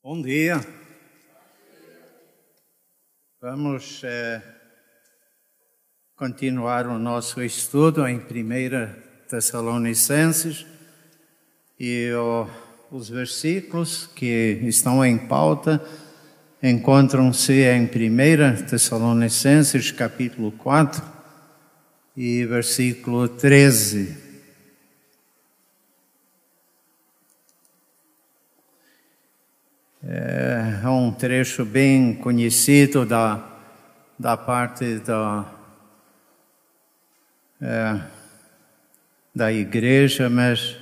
Bom 0.00 0.22
dia. 0.22 0.60
Vamos 3.42 4.00
é, 4.04 4.40
continuar 6.14 6.86
o 6.86 7.00
nosso 7.00 7.42
estudo 7.42 8.06
em 8.06 8.18
1 8.18 8.22
Tessalonicenses 9.28 10.64
e 11.80 12.10
os 12.92 13.08
versículos 13.08 14.06
que 14.14 14.60
estão 14.62 15.04
em 15.04 15.18
pauta 15.18 15.84
encontram-se 16.62 17.64
em 17.64 17.82
1 17.82 18.66
Tessalonicenses 18.68 19.90
capítulo 19.90 20.52
4 20.52 21.02
e 22.16 22.46
versículo 22.46 23.28
13. 23.28 24.27
É 30.10 30.88
um 30.88 31.12
trecho 31.12 31.66
bem 31.66 32.14
conhecido 32.14 33.04
da, 33.04 33.44
da 34.18 34.38
parte 34.38 35.00
da, 35.00 35.44
é, 37.60 38.00
da 39.34 39.52
igreja, 39.52 40.30
mas 40.30 40.78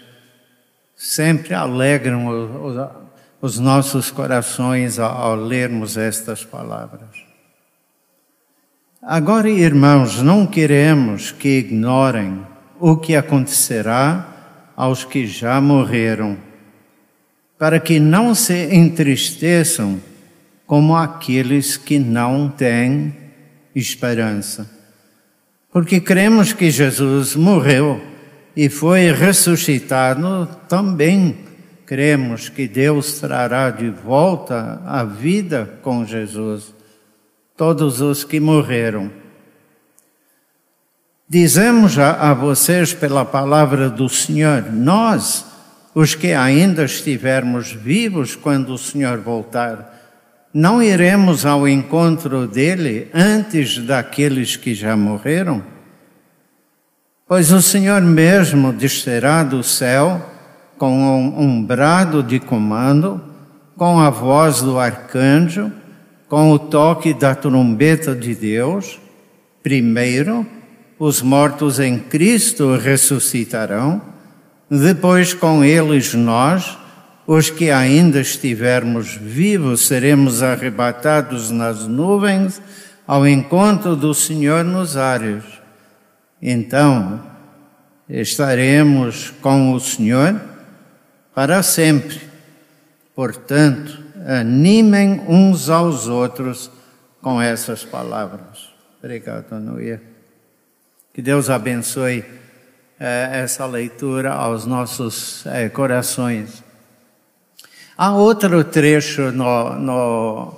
sempre 0.95 1.55
alegram 1.55 2.29
os, 2.29 2.91
os 3.41 3.59
nossos 3.59 4.13
corações 4.13 5.01
ao, 5.01 5.11
ao 5.11 5.35
lermos 5.35 5.97
estas 5.97 6.45
palavras. 6.45 7.11
Agora, 9.03 9.51
irmãos, 9.51 10.23
não 10.23 10.47
queremos 10.47 11.33
que 11.33 11.59
ignorem 11.59 12.47
o 12.79 12.97
que 12.97 13.17
acontecerá 13.17 14.25
aos 14.77 15.03
que 15.03 15.27
já 15.27 15.61
morreram 15.61 16.39
para 17.59 17.81
que 17.81 17.99
não 17.99 18.35
se 18.35 18.75
entristeçam 18.75 20.01
como 20.67 20.97
aqueles 20.97 21.77
que 21.77 21.99
não 21.99 22.49
têm 22.49 23.15
esperança. 23.75 24.71
Porque 25.73 26.01
cremos 26.01 26.53
que 26.53 26.71
Jesus 26.71 27.37
morreu 27.37 28.03
e 28.57 28.69
foi 28.69 29.13
ressuscitado, 29.13 30.49
também 30.69 31.37
cremos 31.85 32.49
que 32.49 32.67
Deus 32.67 33.21
trará 33.21 33.71
de 33.71 33.91
volta 33.91 34.81
a 34.85 35.05
vida 35.05 35.79
com 35.83 36.05
Jesus 36.05 36.75
todos 37.57 38.01
os 38.01 38.25
que 38.25 38.41
morreram. 38.41 39.11
Dizemos 41.29 41.99
a, 41.99 42.31
a 42.31 42.35
vocês 42.35 42.93
pela 42.93 43.25
palavra 43.25 43.89
do 43.91 44.09
Senhor, 44.09 44.73
nós, 44.73 45.45
os 45.97 46.15
que 46.15 46.35
ainda 46.35 46.85
estivermos 46.85 47.73
vivos 47.73 48.37
quando 48.37 48.75
o 48.75 48.79
Senhor 48.79 49.17
voltar, 49.17 49.95
não 50.53 50.83
iremos 50.83 51.47
ao 51.47 51.67
encontro 51.67 52.47
dele 52.47 53.09
antes 53.15 53.79
daqueles 53.79 54.57
que 54.57 54.75
já 54.75 54.95
morreram? 54.95 55.63
Pois 57.27 57.51
o 57.51 57.63
Senhor 57.63 58.03
mesmo 58.03 58.75
descerá 58.75 59.43
do 59.43 59.63
céu 59.63 60.21
com 60.77 60.93
um, 60.93 61.41
um 61.41 61.65
brado 61.65 62.23
de 62.23 62.39
comando, 62.41 63.19
com 63.75 63.99
a 63.99 64.11
voz 64.11 64.61
do 64.61 64.79
arcanjo, 64.79 65.73
com 66.29 66.53
o 66.53 66.59
toque 66.59 67.15
da 67.15 67.35
trombeta 67.35 68.15
de 68.15 68.35
Deus. 68.35 69.01
Primeiro, 69.63 70.47
os 70.99 71.23
mortos 71.23 71.81
em 71.81 71.99
Cristo 71.99 72.77
ressuscitarão 72.77 74.15
depois 74.71 75.33
com 75.33 75.65
eles 75.65 76.15
nós, 76.15 76.77
os 77.27 77.51
que 77.51 77.71
ainda 77.71 78.21
estivermos 78.21 79.15
vivos, 79.15 79.87
seremos 79.87 80.43
arrebatados 80.43 81.51
nas 81.51 81.87
nuvens 81.87 82.61
ao 83.07 83.27
encontro 83.27 83.95
do 83.97 84.13
Senhor 84.13 84.65
nos 84.65 84.97
ares. 84.97 85.45
Então, 86.41 87.23
estaremos 88.09 89.31
com 89.41 89.73
o 89.73 89.81
Senhor 89.81 90.41
para 91.35 91.63
sempre. 91.63 92.21
Portanto, 93.15 93.99
animem 94.27 95.23
uns 95.29 95.69
aos 95.69 96.07
outros 96.09 96.71
com 97.21 97.41
essas 97.41 97.85
palavras. 97.85 98.71
Obrigado, 98.99 99.59
Noia. 99.59 100.03
Que 101.15 101.23
Deus 101.23 101.49
abençoe 101.49 102.25
é, 102.99 103.41
essa 103.43 103.67
leitura 103.67 104.33
aos 104.33 104.65
nossos 104.65 105.47
é, 105.47 105.69
corações. 105.69 106.65
Há 107.97 108.15
outro 108.15 108.63
trecho 108.65 109.33
no, 109.33 109.75
no, 109.75 110.55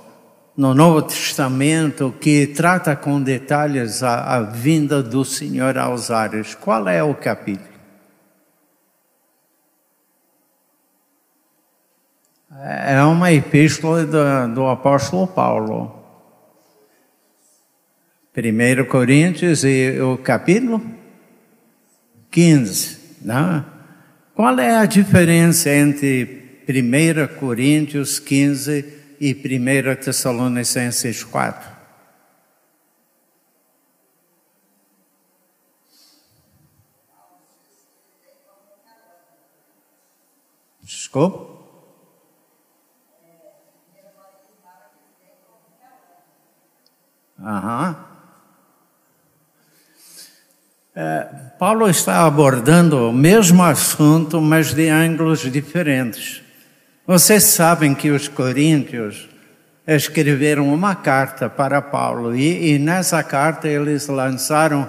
no, 0.57 0.73
Novo 0.73 1.01
Testamento 1.01 2.13
que 2.19 2.47
trata 2.47 2.95
com 2.95 3.21
detalhes 3.21 4.03
a, 4.03 4.35
a 4.35 4.41
vinda 4.41 5.01
do 5.01 5.23
Senhor 5.23 5.77
aos 5.77 6.11
ares. 6.11 6.55
Qual 6.55 6.87
é 6.87 7.01
o 7.03 7.13
capítulo? 7.13 7.69
É 12.61 13.01
uma 13.03 13.31
epístola 13.31 14.05
do, 14.05 14.53
do 14.53 14.67
apóstolo 14.67 15.27
Paulo. 15.27 15.95
1 18.35 18.85
Coríntios 18.85 19.63
e 19.63 19.99
o 20.01 20.17
capítulo 20.17 20.98
15. 22.31 22.97
Não? 23.21 23.65
Qual 24.35 24.57
é 24.59 24.77
a 24.77 24.85
diferença 24.85 25.69
entre 25.69 26.63
1 26.67 27.39
Coríntios 27.39 28.19
15 28.19 29.17
e 29.19 29.33
1 29.33 29.95
Tessalonicenses 30.01 31.23
4? 31.23 31.69
Desculpa? 40.81 41.59
Aham. 47.41 48.18
É, 50.95 51.27
Paulo 51.59 51.89
está 51.89 52.25
abordando 52.25 53.09
o 53.09 53.13
mesmo 53.13 53.63
assunto, 53.63 54.41
mas 54.41 54.73
de 54.73 54.89
ângulos 54.89 55.41
diferentes. 55.51 56.41
Vocês 57.05 57.43
sabem 57.43 57.93
que 57.93 58.09
os 58.09 58.27
coríntios 58.27 59.29
escreveram 59.87 60.71
uma 60.73 60.95
carta 60.95 61.49
para 61.49 61.81
Paulo 61.81 62.35
e, 62.35 62.73
e 62.73 62.79
nessa 62.79 63.23
carta 63.23 63.67
eles 63.67 64.07
lançaram, 64.07 64.87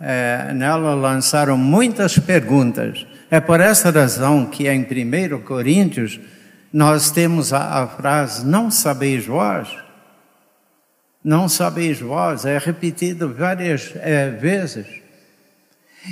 é, 0.00 0.52
nela 0.54 0.94
lançaram 0.94 1.56
muitas 1.56 2.18
perguntas. 2.18 3.06
É 3.30 3.40
por 3.40 3.60
essa 3.60 3.90
razão 3.90 4.46
que 4.46 4.68
em 4.68 4.80
1 4.80 5.40
Coríntios 5.42 6.18
nós 6.72 7.10
temos 7.10 7.52
a, 7.52 7.82
a 7.82 7.86
frase: 7.86 8.46
Não 8.46 8.70
sabeis 8.70 9.26
vós? 9.26 9.68
Não 11.22 11.48
sabeis 11.48 12.00
vós? 12.00 12.44
É 12.44 12.56
repetido 12.58 13.34
várias 13.34 13.92
é, 13.96 14.30
vezes. 14.30 14.86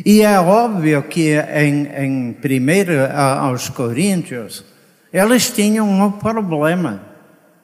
E 0.04 0.22
é 0.22 0.38
óbvio 0.38 1.02
que 1.04 1.34
em, 1.36 1.88
em 1.96 2.32
primeiro 2.32 2.92
aos 3.14 3.68
Coríntios, 3.68 4.64
eles 5.12 5.50
tinham 5.50 5.88
um 5.88 6.10
problema. 6.12 7.00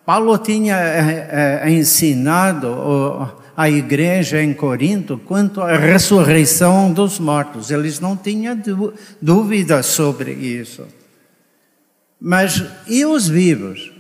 Paulo 0.05 0.38
tinha 0.38 0.77
é, 0.77 1.61
é, 1.65 1.71
ensinado 1.71 3.31
a 3.56 3.69
igreja 3.69 4.43
em 4.43 4.53
Corinto 4.53 5.19
quanto 5.19 5.61
à 5.61 5.77
ressurreição 5.77 6.93
dos 6.93 7.19
mortos. 7.19 7.71
Eles 7.71 8.00
não 8.00 8.16
tinham 8.16 8.59
dúvida 9.21 9.82
sobre 9.82 10.32
isso. 10.32 10.87
Mas 12.21 12.65
e 12.87 13.05
os 13.05 13.28
vivos? 13.28 13.93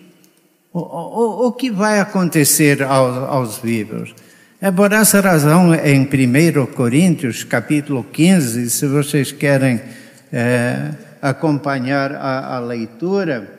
O, 0.72 0.80
o, 0.80 1.46
o 1.48 1.52
que 1.52 1.70
vai 1.70 2.00
acontecer 2.00 2.82
aos, 2.82 3.16
aos 3.28 3.58
vivos? 3.58 4.14
É 4.64 4.70
por 4.70 4.92
essa 4.92 5.20
razão, 5.20 5.74
em 5.74 6.02
1 6.02 6.66
Coríntios, 6.66 7.42
capítulo 7.42 8.04
15, 8.04 8.70
se 8.70 8.86
vocês 8.86 9.32
querem 9.32 9.80
é, 10.32 10.90
acompanhar 11.20 12.14
a, 12.14 12.54
a 12.54 12.60
leitura, 12.60 13.58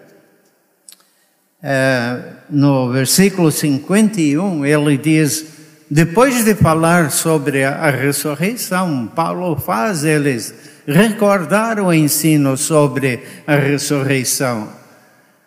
é, 1.61 2.19
no 2.49 2.89
versículo 2.89 3.51
51, 3.51 4.65
ele 4.65 4.97
diz: 4.97 5.45
depois 5.91 6.45
de 6.45 6.55
falar 6.55 7.11
sobre 7.11 7.65
a, 7.65 7.89
ressurreição, 7.89 9.11
Paulo 9.13 9.57
faz 9.57 10.05
eles 10.05 10.55
recordar 10.87 11.81
o 11.81 11.93
ensino 11.93 12.55
sobre 12.55 13.21
a 13.45 13.57
ressurreição. 13.57 14.69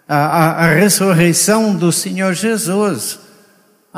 A, 0.07 0.17
a, 0.17 0.67
a 0.67 0.75
ressurreição 0.75 1.75
do 1.75 1.91
Senhor 1.91 2.35
Jesus 2.35 3.25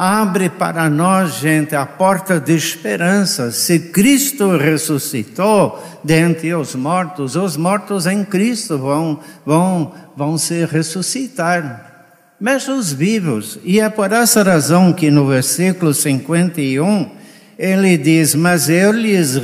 abre 0.01 0.49
para 0.49 0.89
nós, 0.89 1.41
gente, 1.41 1.75
a 1.75 1.85
porta 1.85 2.39
de 2.39 2.55
esperança. 2.55 3.51
Se 3.51 3.81
Cristo 3.81 4.57
ressuscitou 4.57 5.85
dentre 6.05 6.55
os 6.55 6.77
mortos, 6.77 7.35
os 7.35 7.57
mortos 7.57 8.07
em 8.07 8.25
Cristo 8.25 8.79
vão, 8.79 9.19
vão, 9.45 9.93
vão 10.17 10.39
se 10.39 10.65
ressuscitar. 10.65 12.07
mas 12.39 12.69
os 12.69 12.93
vivos. 12.93 13.59
E 13.65 13.81
é 13.81 13.89
por 13.89 14.13
essa 14.13 14.45
razão 14.45 14.93
que 14.93 15.11
no 15.11 15.27
versículo 15.27 15.93
51 15.93 17.11
ele 17.59 17.99
diz: 17.99 18.37
Mas 18.37 18.69
eu 18.69 18.93
lhes 18.93 19.35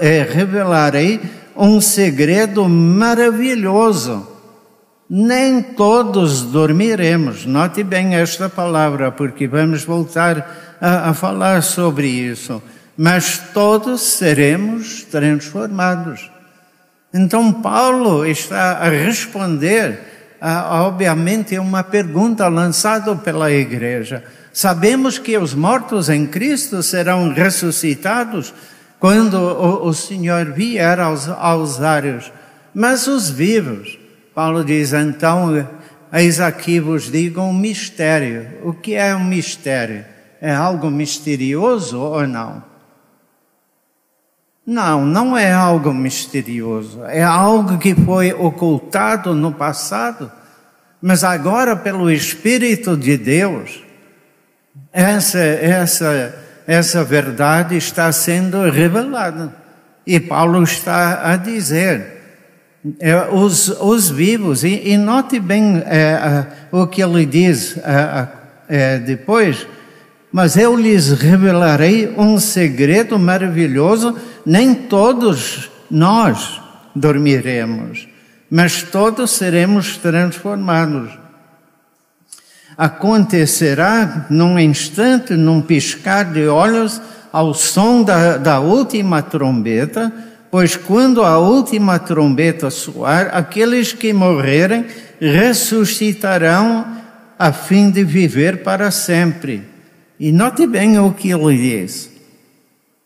eh, 0.00 0.26
revelarei 0.32 1.20
um 1.54 1.82
segredo 1.82 2.66
maravilhoso. 2.66 4.35
Nem 5.08 5.62
todos 5.62 6.42
dormiremos. 6.42 7.46
Note 7.46 7.84
bem 7.84 8.16
esta 8.16 8.48
palavra, 8.48 9.12
porque 9.12 9.46
vamos 9.46 9.84
voltar 9.84 10.76
a, 10.80 11.10
a 11.10 11.14
falar 11.14 11.62
sobre 11.62 12.08
isso. 12.08 12.62
Mas 12.96 13.38
todos 13.52 14.00
seremos 14.00 15.04
transformados. 15.04 16.30
Então, 17.14 17.52
Paulo 17.52 18.26
está 18.26 18.78
a 18.78 18.88
responder, 18.88 20.00
a, 20.40 20.82
obviamente, 20.82 21.58
uma 21.58 21.84
pergunta 21.84 22.48
lançada 22.48 23.14
pela 23.14 23.50
igreja. 23.52 24.24
Sabemos 24.52 25.18
que 25.18 25.38
os 25.38 25.54
mortos 25.54 26.08
em 26.08 26.26
Cristo 26.26 26.82
serão 26.82 27.32
ressuscitados 27.32 28.52
quando 28.98 29.34
o, 29.34 29.86
o 29.86 29.94
Senhor 29.94 30.52
vier 30.52 30.98
aos, 30.98 31.28
aos 31.28 31.80
ares, 31.80 32.32
mas 32.74 33.06
os 33.06 33.30
vivos, 33.30 33.98
Paulo 34.36 34.62
diz, 34.62 34.92
então, 34.92 35.66
eis 36.12 36.40
aqui 36.40 36.78
vos 36.78 37.10
digo 37.10 37.40
um 37.40 37.54
mistério. 37.54 38.46
O 38.64 38.74
que 38.74 38.92
é 38.92 39.16
um 39.16 39.24
mistério? 39.24 40.04
É 40.42 40.54
algo 40.54 40.90
misterioso 40.90 41.98
ou 41.98 42.26
não? 42.26 42.62
Não, 44.66 45.06
não 45.06 45.38
é 45.38 45.50
algo 45.50 45.90
misterioso. 45.94 47.02
É 47.04 47.22
algo 47.22 47.78
que 47.78 47.94
foi 47.94 48.34
ocultado 48.34 49.34
no 49.34 49.52
passado, 49.52 50.30
mas 51.00 51.24
agora, 51.24 51.74
pelo 51.74 52.10
Espírito 52.10 52.94
de 52.94 53.16
Deus, 53.16 53.82
essa, 54.92 55.38
essa, 55.38 56.44
essa 56.66 57.02
verdade 57.02 57.74
está 57.74 58.12
sendo 58.12 58.68
revelada. 58.68 59.50
E 60.06 60.20
Paulo 60.20 60.62
está 60.62 61.32
a 61.32 61.36
dizer, 61.36 62.15
os, 63.32 63.68
os 63.68 64.10
vivos, 64.10 64.62
e, 64.62 64.90
e 64.90 64.96
note 64.96 65.40
bem 65.40 65.82
é, 65.86 66.46
o 66.70 66.86
que 66.86 67.02
ele 67.02 67.26
diz 67.26 67.76
é, 67.78 68.28
é, 68.68 68.98
depois, 68.98 69.66
mas 70.30 70.56
eu 70.56 70.76
lhes 70.76 71.10
revelarei 71.12 72.12
um 72.16 72.38
segredo 72.38 73.18
maravilhoso, 73.18 74.16
nem 74.44 74.74
todos 74.74 75.70
nós 75.90 76.60
dormiremos, 76.94 78.06
mas 78.50 78.82
todos 78.82 79.30
seremos 79.30 79.96
transformados. 79.96 81.10
Acontecerá 82.76 84.26
num 84.28 84.58
instante, 84.58 85.32
num 85.32 85.62
piscar 85.62 86.24
de 86.26 86.46
olhos, 86.46 87.00
ao 87.32 87.54
som 87.54 88.02
da, 88.02 88.36
da 88.36 88.60
última 88.60 89.22
trombeta, 89.22 90.12
pois 90.50 90.76
quando 90.76 91.22
a 91.22 91.38
última 91.38 91.98
trombeta 91.98 92.70
soar, 92.70 93.30
aqueles 93.32 93.92
que 93.92 94.12
morrerem 94.12 94.86
ressuscitarão 95.20 96.96
a 97.38 97.52
fim 97.52 97.90
de 97.90 98.04
viver 98.04 98.62
para 98.62 98.90
sempre. 98.90 99.62
E 100.18 100.32
note 100.32 100.66
bem 100.66 100.98
o 100.98 101.12
que 101.12 101.30
ele 101.30 101.56
diz. 101.56 102.10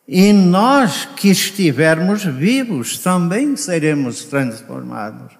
E 0.06 0.32
nós 0.32 1.08
que 1.16 1.28
estivermos 1.30 2.24
vivos 2.24 2.98
também 2.98 3.56
seremos 3.56 4.24
transformados. 4.24 5.32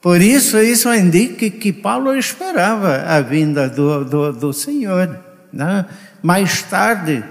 Por 0.00 0.20
isso, 0.20 0.58
isso 0.58 0.92
indica 0.94 1.50
que 1.50 1.72
Paulo 1.72 2.16
esperava 2.16 3.02
a 3.02 3.20
vinda 3.20 3.68
do, 3.68 4.04
do, 4.04 4.32
do 4.32 4.52
Senhor. 4.52 5.20
Né? 5.52 5.84
Mais 6.22 6.62
tarde, 6.62 7.22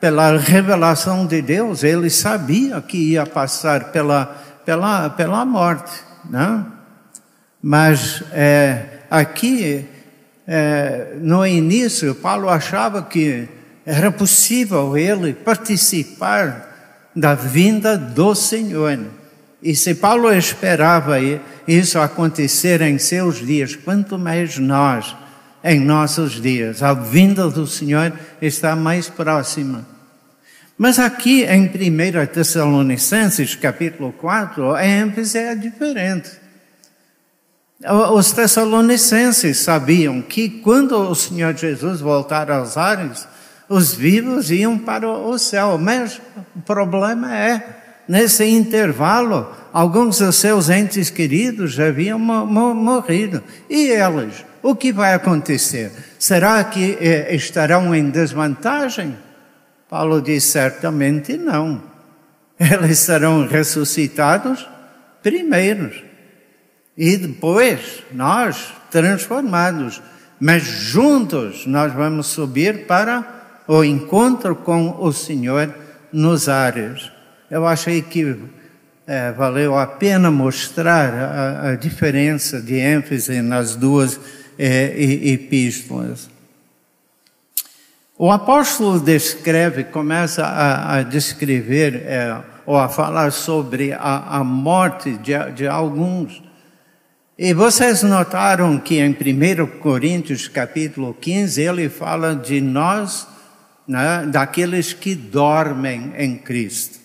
pela 0.00 0.36
revelação 0.38 1.26
de 1.26 1.42
Deus, 1.42 1.84
ele 1.84 2.08
sabia 2.08 2.80
que 2.80 2.96
ia 2.96 3.26
passar 3.26 3.92
pela, 3.92 4.24
pela, 4.64 5.10
pela 5.10 5.44
morte. 5.44 5.92
Né? 6.28 6.64
Mas 7.62 8.22
é, 8.32 8.84
aqui, 9.10 9.86
é, 10.48 11.16
no 11.20 11.46
início, 11.46 12.14
Paulo 12.14 12.48
achava 12.48 13.02
que 13.02 13.46
era 13.84 14.10
possível 14.10 14.96
ele 14.96 15.34
participar 15.34 16.68
da 17.14 17.34
vinda 17.34 17.98
do 17.98 18.34
Senhor. 18.34 18.98
E 19.62 19.74
se 19.76 19.94
Paulo 19.94 20.32
esperava 20.32 21.16
isso 21.68 21.98
acontecer 21.98 22.80
em 22.80 22.96
seus 22.96 23.44
dias, 23.44 23.76
quanto 23.76 24.18
mais 24.18 24.56
nós 24.58 25.14
em 25.62 25.80
nossos 25.80 26.40
dias. 26.40 26.82
A 26.82 26.94
vinda 26.94 27.48
do 27.48 27.66
Senhor 27.66 28.12
está 28.40 28.74
mais 28.74 29.08
próxima. 29.08 29.86
Mas 30.76 30.98
aqui 30.98 31.44
em 31.44 31.66
1 31.66 32.26
Tessalonicenses, 32.32 33.54
capítulo 33.54 34.12
4, 34.12 34.74
a 34.74 34.86
ênfase 34.86 35.38
é 35.38 35.54
diferente. 35.54 36.30
Os 38.12 38.32
tessalonicenses 38.32 39.58
sabiam 39.58 40.20
que 40.20 40.48
quando 40.48 40.96
o 40.98 41.14
Senhor 41.14 41.54
Jesus 41.54 42.00
voltar 42.00 42.50
aos 42.50 42.76
ares, 42.76 43.26
os 43.68 43.94
vivos 43.94 44.50
iam 44.50 44.76
para 44.76 45.08
o 45.08 45.38
céu. 45.38 45.78
Mas 45.78 46.20
o 46.56 46.60
problema 46.60 47.34
é 47.34 47.62
nesse 48.08 48.44
intervalo, 48.44 49.50
alguns 49.72 50.18
dos 50.18 50.36
seus 50.36 50.68
entes 50.68 51.08
queridos 51.08 51.72
já 51.72 51.88
haviam 51.88 52.18
morrido. 52.18 53.42
E 53.68 53.88
eles? 53.88 54.44
O 54.62 54.74
que 54.74 54.92
vai 54.92 55.14
acontecer? 55.14 55.90
Será 56.18 56.62
que 56.64 56.98
eh, 57.00 57.34
estarão 57.34 57.94
em 57.94 58.10
desvantagem? 58.10 59.16
Paulo 59.88 60.20
diz 60.20 60.44
certamente 60.44 61.36
não. 61.36 61.82
Eles 62.58 62.98
serão 62.98 63.46
ressuscitados 63.46 64.68
primeiros. 65.22 66.02
E 66.96 67.16
depois 67.16 68.02
nós 68.12 68.72
transformados. 68.90 70.02
Mas 70.38 70.62
juntos 70.62 71.66
nós 71.66 71.92
vamos 71.92 72.26
subir 72.26 72.86
para 72.86 73.62
o 73.66 73.84
encontro 73.84 74.56
com 74.56 74.96
o 74.98 75.12
Senhor 75.12 75.72
nos 76.12 76.48
ares 76.48 77.10
eu 77.50 77.66
achei 77.66 78.00
que 78.00 78.36
é, 79.06 79.32
valeu 79.32 79.76
a 79.76 79.84
pena 79.84 80.30
mostrar 80.30 81.12
a, 81.12 81.70
a, 81.70 81.74
diferença 81.74 82.60
de 82.60 82.76
ênfase 82.76 83.42
nas 83.42 83.74
duas 83.74 84.20
é, 84.60 84.94
epístolas. 85.32 86.28
O 88.18 88.30
apóstolo 88.30 89.00
descreve, 89.00 89.84
começa 89.84 90.44
a, 90.44 90.98
a 90.98 91.02
descrever 91.02 91.94
é, 92.04 92.38
ou 92.66 92.76
a 92.76 92.86
falar 92.86 93.32
sobre 93.32 93.94
a, 93.94 94.36
a 94.36 94.44
morte 94.44 95.12
de, 95.12 95.32
de 95.52 95.66
alguns. 95.66 96.42
E 97.38 97.54
vocês 97.54 98.02
notaram 98.02 98.78
que 98.78 98.98
em 98.98 99.12
1 99.12 99.78
Coríntios 99.78 100.46
capítulo 100.46 101.14
15 101.14 101.62
ele 101.62 101.88
fala 101.88 102.36
de 102.36 102.60
nós, 102.60 103.26
né, 103.88 104.26
daqueles 104.30 104.92
que 104.92 105.14
dormem 105.14 106.12
em 106.18 106.36
Cristo. 106.36 107.00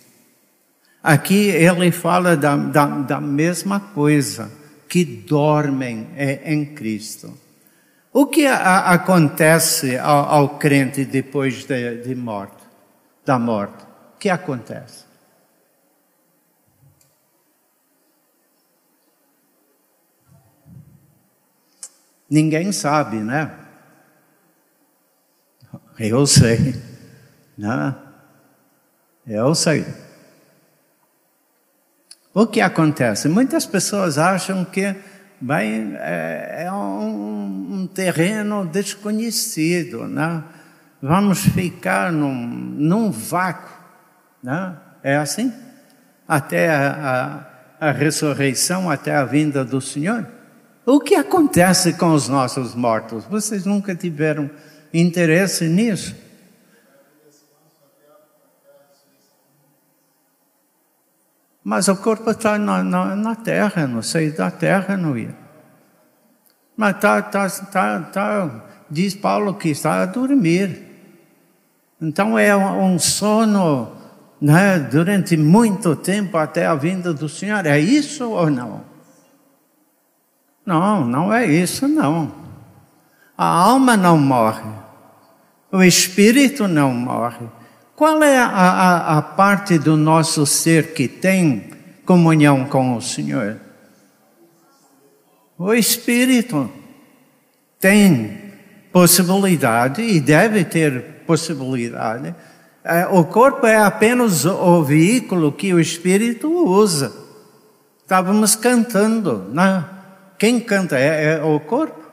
Aqui 1.02 1.48
ele 1.48 1.90
fala 1.90 2.36
da, 2.36 2.58
da, 2.58 2.86
da 2.86 3.22
mesma 3.22 3.80
coisa, 3.80 4.52
que 4.90 5.06
dormem 5.06 6.08
é, 6.18 6.52
em 6.52 6.66
Cristo. 6.66 7.45
O 8.18 8.28
que 8.28 8.48
a, 8.48 8.94
acontece 8.94 9.98
ao, 9.98 10.24
ao, 10.30 10.58
crente 10.58 11.04
depois 11.04 11.66
de, 11.66 11.98
de 12.02 12.16
morte, 12.16 12.64
da 13.26 13.38
morte? 13.38 13.84
O 13.84 14.18
que 14.18 14.30
acontece? 14.30 15.04
Ninguém 22.30 22.72
sabe, 22.72 23.18
né? 23.18 23.54
Eu 26.00 26.26
sei, 26.26 26.74
né? 27.58 27.98
Eu 29.28 29.54
sei. 29.54 29.86
O 32.34 32.48
que 32.48 32.62
acontece? 32.62 33.28
Muitas 33.28 33.66
pessoas 33.66 34.18
acham 34.18 34.64
que 34.64 34.96
bem, 35.40 35.96
é, 35.98 36.64
é 36.66 36.72
um, 36.72 37.82
um, 37.82 37.88
terreno 37.88 38.66
desconhecido, 38.66 40.08
né? 40.08 40.44
vamos 41.02 41.40
ficar 41.40 42.12
num, 42.12 42.34
num 42.34 43.12
vácuo. 43.12 43.74
Né? 44.42 44.76
É 45.04 45.18
assim? 45.18 45.54
Até 46.28 46.70
a, 46.70 47.48
a, 47.80 47.90
a 47.90 47.92
ressurreição, 47.92 48.90
até 48.90 49.16
a 49.16 49.24
vinda 49.24 49.64
do 49.64 49.80
Senhor. 49.80 50.28
O 50.86 51.00
que 51.00 51.16
acontece 51.16 51.94
com 51.94 52.14
os 52.14 52.28
nossos 52.28 52.76
mortos? 52.76 53.26
Vocês 53.26 53.66
nunca 53.66 53.96
tiveram 53.96 54.50
interesse 54.94 55.66
nisso? 55.68 56.16
Mas 61.66 61.88
o 61.88 61.96
corpo 61.96 62.30
está 62.30 62.60
na, 62.60 62.84
na, 62.84 63.16
na, 63.16 63.36
terra, 63.36 63.88
no 63.88 64.04
seio 64.04 64.38
da 64.38 64.52
terra, 64.52 64.96
não 64.96 65.18
ia. 65.18 65.36
Mas 66.78 67.00
tá, 67.00 67.20
tá, 67.24 67.50
tá, 67.50 68.02
tá, 68.02 68.66
diz 68.88 69.16
Paulo 69.16 69.56
que 69.56 69.70
está 69.70 70.04
a 70.04 70.06
dormir. 70.06 70.80
Então 72.00 72.38
é 72.38 72.56
um 72.56 73.00
sono 73.00 73.94
né, 74.40 74.78
durante 74.78 75.36
muito 75.36 75.96
tempo 75.96 76.38
até 76.38 76.68
a 76.68 76.76
vinda 76.76 77.12
do 77.12 77.28
Senhor. 77.28 77.66
É 77.66 77.80
isso 77.80 78.30
ou 78.30 78.48
não? 78.52 78.84
Não, 80.64 81.04
não 81.04 81.34
é 81.34 81.48
isso, 81.48 81.88
não. 81.88 82.32
A 83.36 83.44
alma 83.48 83.98
não 83.98 84.20
morre. 84.20 84.70
O 85.72 85.82
espírito 85.82 86.68
não 86.68 86.94
morre. 86.94 87.48
Qual 87.96 88.22
é 88.22 88.38
a, 88.38 88.48
a, 88.48 89.18
a 89.18 89.22
parte 89.22 89.80
do 89.80 89.96
nosso 89.96 90.46
ser 90.46 90.94
que 90.94 91.08
tem 91.08 91.70
comunhão 92.06 92.66
com 92.66 92.98
o 92.98 93.02
Senhor? 93.02 93.58
O 95.58 95.74
espírito 95.74 96.70
tem 97.80 98.52
possibilidade 98.92 100.02
e 100.02 100.20
deve 100.20 100.66
ter 100.66 101.24
possibilidade. 101.26 102.36
É, 102.84 103.08
o 103.08 103.24
corpo 103.24 103.66
é 103.66 103.78
apenas 103.78 104.44
o 104.44 104.84
veículo 104.84 105.54
que 105.54 105.74
o 105.74 105.80
espírito 105.80 106.52
usa. 106.52 107.14
Estávamos 108.02 108.58
cantando, 108.58 109.50
não? 109.54 109.86
Quem 110.38 110.60
canta 110.60 111.00
é, 111.00 111.36
é 111.36 111.44
o 111.44 111.62
corpo? 111.62 112.12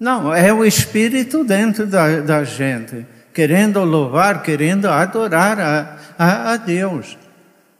Não, 0.00 0.32
é 0.32 0.50
o 0.54 0.64
espírito 0.64 1.44
dentro 1.44 1.86
da, 1.86 2.20
da 2.20 2.44
gente 2.44 3.06
querendo 3.36 3.84
louvar, 3.84 4.42
querendo 4.42 4.88
adorar 4.88 5.60
a, 5.60 5.96
a, 6.18 6.52
a 6.54 6.56
Deus. 6.56 7.18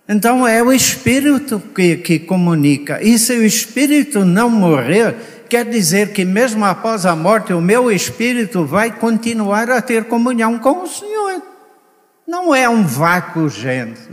Então 0.07 0.47
é 0.47 0.63
o 0.63 0.71
Espírito 0.71 1.59
que, 1.75 1.97
que 1.97 2.19
comunica. 2.19 3.03
E 3.03 3.19
se 3.19 3.33
o 3.33 3.43
Espírito 3.43 4.23
não 4.23 4.51
morrer, 4.51 5.17
quer 5.49 5.65
dizer 5.65 6.13
que 6.13 6.27
mesmo 6.27 6.63
após 6.63 7.07
a 7.07 7.17
morte, 7.17 7.55
o 7.55 7.61
meu 7.63 7.91
Espírito 7.91 8.67
vai 8.67 8.91
continuar 8.91 9.71
a 9.71 9.81
ter 9.81 10.05
comunhão 10.05 10.59
com 10.59 10.83
o 10.83 10.87
Senhor. 10.87 11.41
Não 12.29 12.55
é 12.55 12.69
um 12.69 12.85
vácuo, 12.85 13.49
gente. 13.49 14.11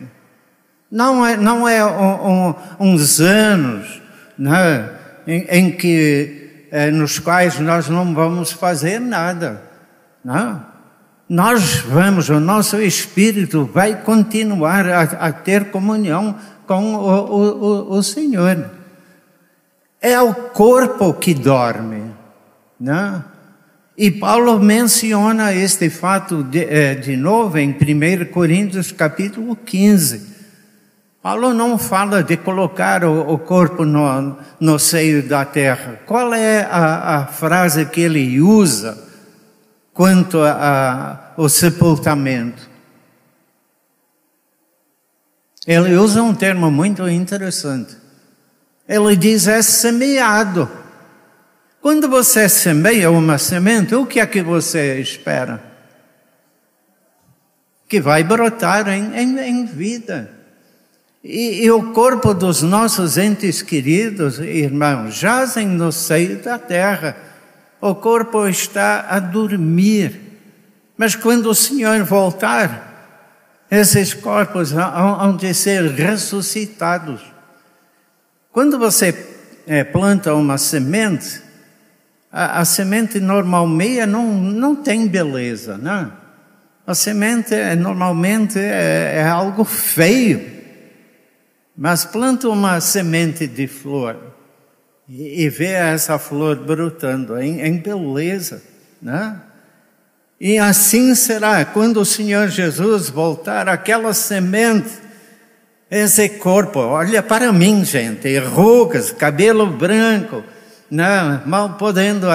Não 0.89 1.25
é, 1.25 1.35
não 1.35 1.67
é 1.67 1.83
um, 1.83 2.29
um, 2.29 2.55
uns 2.79 3.19
anos 3.19 4.01
né, 4.39 4.89
em, 5.27 5.45
em 5.49 5.71
que, 5.71 6.67
eh, 6.71 6.89
nos 6.89 7.19
quais 7.19 7.59
nós 7.59 7.89
não 7.89 8.15
vamos 8.15 8.53
fazer 8.53 8.97
nada. 8.97 9.61
Não 10.23 10.72
nós 11.27 11.77
vamos, 11.79 12.29
o 12.29 12.39
nosso 12.39 12.81
espírito 12.81 13.65
vai 13.65 14.01
continuar 14.01 14.87
a, 14.87 15.01
a 15.01 15.31
ter 15.31 15.71
comunhão 15.71 16.35
com 16.67 16.95
o, 16.95 17.91
o, 17.91 17.97
o, 17.97 18.03
Senhor. 18.03 18.69
É 20.01 20.19
o 20.19 20.33
corpo 20.33 21.13
que 21.13 21.33
dorme, 21.33 22.03
né? 22.79 23.23
E 23.97 24.09
Paulo 24.11 24.59
menciona 24.59 25.53
este 25.53 25.89
fato 25.89 26.43
de, 26.43 26.63
eh, 26.63 26.95
de 26.95 27.15
novo 27.15 27.57
em 27.59 27.69
1 27.69 28.31
Coríntios 28.31 28.91
capítulo 28.91 29.55
15. 29.55 30.33
Paulo 31.21 31.53
não 31.53 31.77
fala 31.77 32.21
de 32.21 32.35
colocar 32.35 33.05
o, 33.05 33.33
o 33.33 33.37
corpo 33.37 33.85
no, 33.85 34.35
no, 34.59 34.77
seio 34.77 35.23
da 35.23 35.45
terra. 35.45 36.01
Qual 36.05 36.33
é 36.33 36.67
a, 36.69 37.17
a 37.17 37.27
frase 37.27 37.85
que 37.85 38.01
ele 38.01 38.41
usa? 38.41 39.12
Quanto 39.93 40.39
ao 41.37 41.47
sepultamento. 41.47 42.69
Ele 45.65 45.95
usa 45.95 46.21
um 46.21 46.33
termo 46.33 46.69
muito 46.69 47.07
interessante. 47.07 47.95
Ele 48.87 49.15
diz 49.15 49.47
é 49.47 49.61
semeado. 49.61 50.69
Quando 51.81 52.09
você 52.09 52.49
semeia 52.49 53.11
uma 53.11 53.37
semente, 53.37 53.95
o 53.95 54.05
que 54.05 54.19
é 54.19 54.25
que 54.25 54.41
você 54.41 54.99
espera? 54.99 55.63
Que 57.87 58.01
vai 58.01 58.23
brotar 58.23 58.87
em, 58.89 59.15
em, 59.15 59.39
em 59.39 59.65
vida. 59.65 60.31
E, 61.23 61.63
e, 61.63 61.71
o 61.71 61.93
corpo 61.93 62.33
dos 62.33 62.61
nossos 62.61 63.17
entes 63.17 63.61
queridos, 63.61 64.39
irmãos, 64.39 65.15
jazem 65.15 65.67
no 65.67 65.89
seio 65.89 66.41
da 66.43 66.59
terra 66.59 67.15
o 67.85 67.93
corpo 67.93 68.47
está 68.47 69.07
a 69.09 69.19
dormir. 69.19 70.17
Mas 70.95 71.17
quando 71.17 71.47
o 71.47 71.53
Senhor 71.53 72.01
voltar, 72.05 73.67
esses 73.69 74.13
corpos 74.13 74.71
vão 74.71 75.35
de 75.35 75.53
ser 75.53 75.89
ressuscitados. 75.91 77.21
Quando 78.53 78.79
você 78.79 79.13
é, 79.67 79.83
planta 79.83 80.33
uma 80.33 80.57
semente, 80.57 81.41
a, 82.31 82.61
a, 82.61 82.65
semente 82.65 83.19
normalmente 83.19 84.05
não, 84.05 84.33
não 84.33 84.77
tem 84.77 85.05
beleza, 85.05 85.77
não. 85.77 86.09
A 86.87 86.95
semente 86.95 87.53
é, 87.53 87.75
normalmente 87.75 88.59
é, 88.59 89.15
é 89.17 89.27
algo 89.27 89.65
feio. 89.65 90.41
Mas 91.75 92.05
planta 92.05 92.47
uma 92.47 92.79
semente 92.79 93.45
de 93.45 93.67
flor 93.67 94.32
e, 95.15 95.47
ver 95.49 95.73
essa 95.73 96.17
flor 96.17 96.55
brotando 96.55 97.39
em, 97.39 97.61
em 97.61 97.77
beleza, 97.77 98.63
né? 98.99 99.35
E 100.39 100.57
assim 100.57 101.13
será 101.13 101.63
quando 101.63 101.97
o 102.01 102.05
Senhor 102.05 102.49
Jesus 102.49 103.09
voltar, 103.09 103.69
aquela 103.69 104.13
semente, 104.13 104.89
esse 105.89 106.27
corpo, 106.29 106.79
olha 106.79 107.21
para 107.21 107.53
mim, 107.53 107.85
gente, 107.85 108.37
rugas, 108.39 109.11
cabelo 109.11 109.67
branco, 109.67 110.43
né? 110.89 111.41
mal 111.45 111.75
podendo 111.75 112.27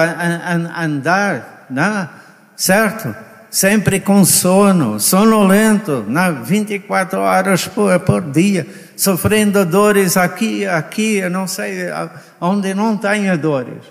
andar, 0.75 1.67
né? 1.69 2.09
certo? 2.55 3.13
Sempre 3.49 3.99
com 3.99 4.23
sono, 4.23 4.99
sonolento, 4.99 6.03
né? 6.07 6.37
24 6.43 7.19
horas 7.19 7.67
por, 7.67 7.99
por 8.01 8.21
dia 8.21 8.65
sofrendo 8.99 9.65
dores 9.65 10.17
aqui, 10.17 10.65
aqui, 10.65 11.15
eu 11.15 11.29
não 11.29 11.47
sei 11.47 11.85
onde 12.41 12.73
não 12.73 12.97
tenha 12.97 13.37
dores. 13.37 13.81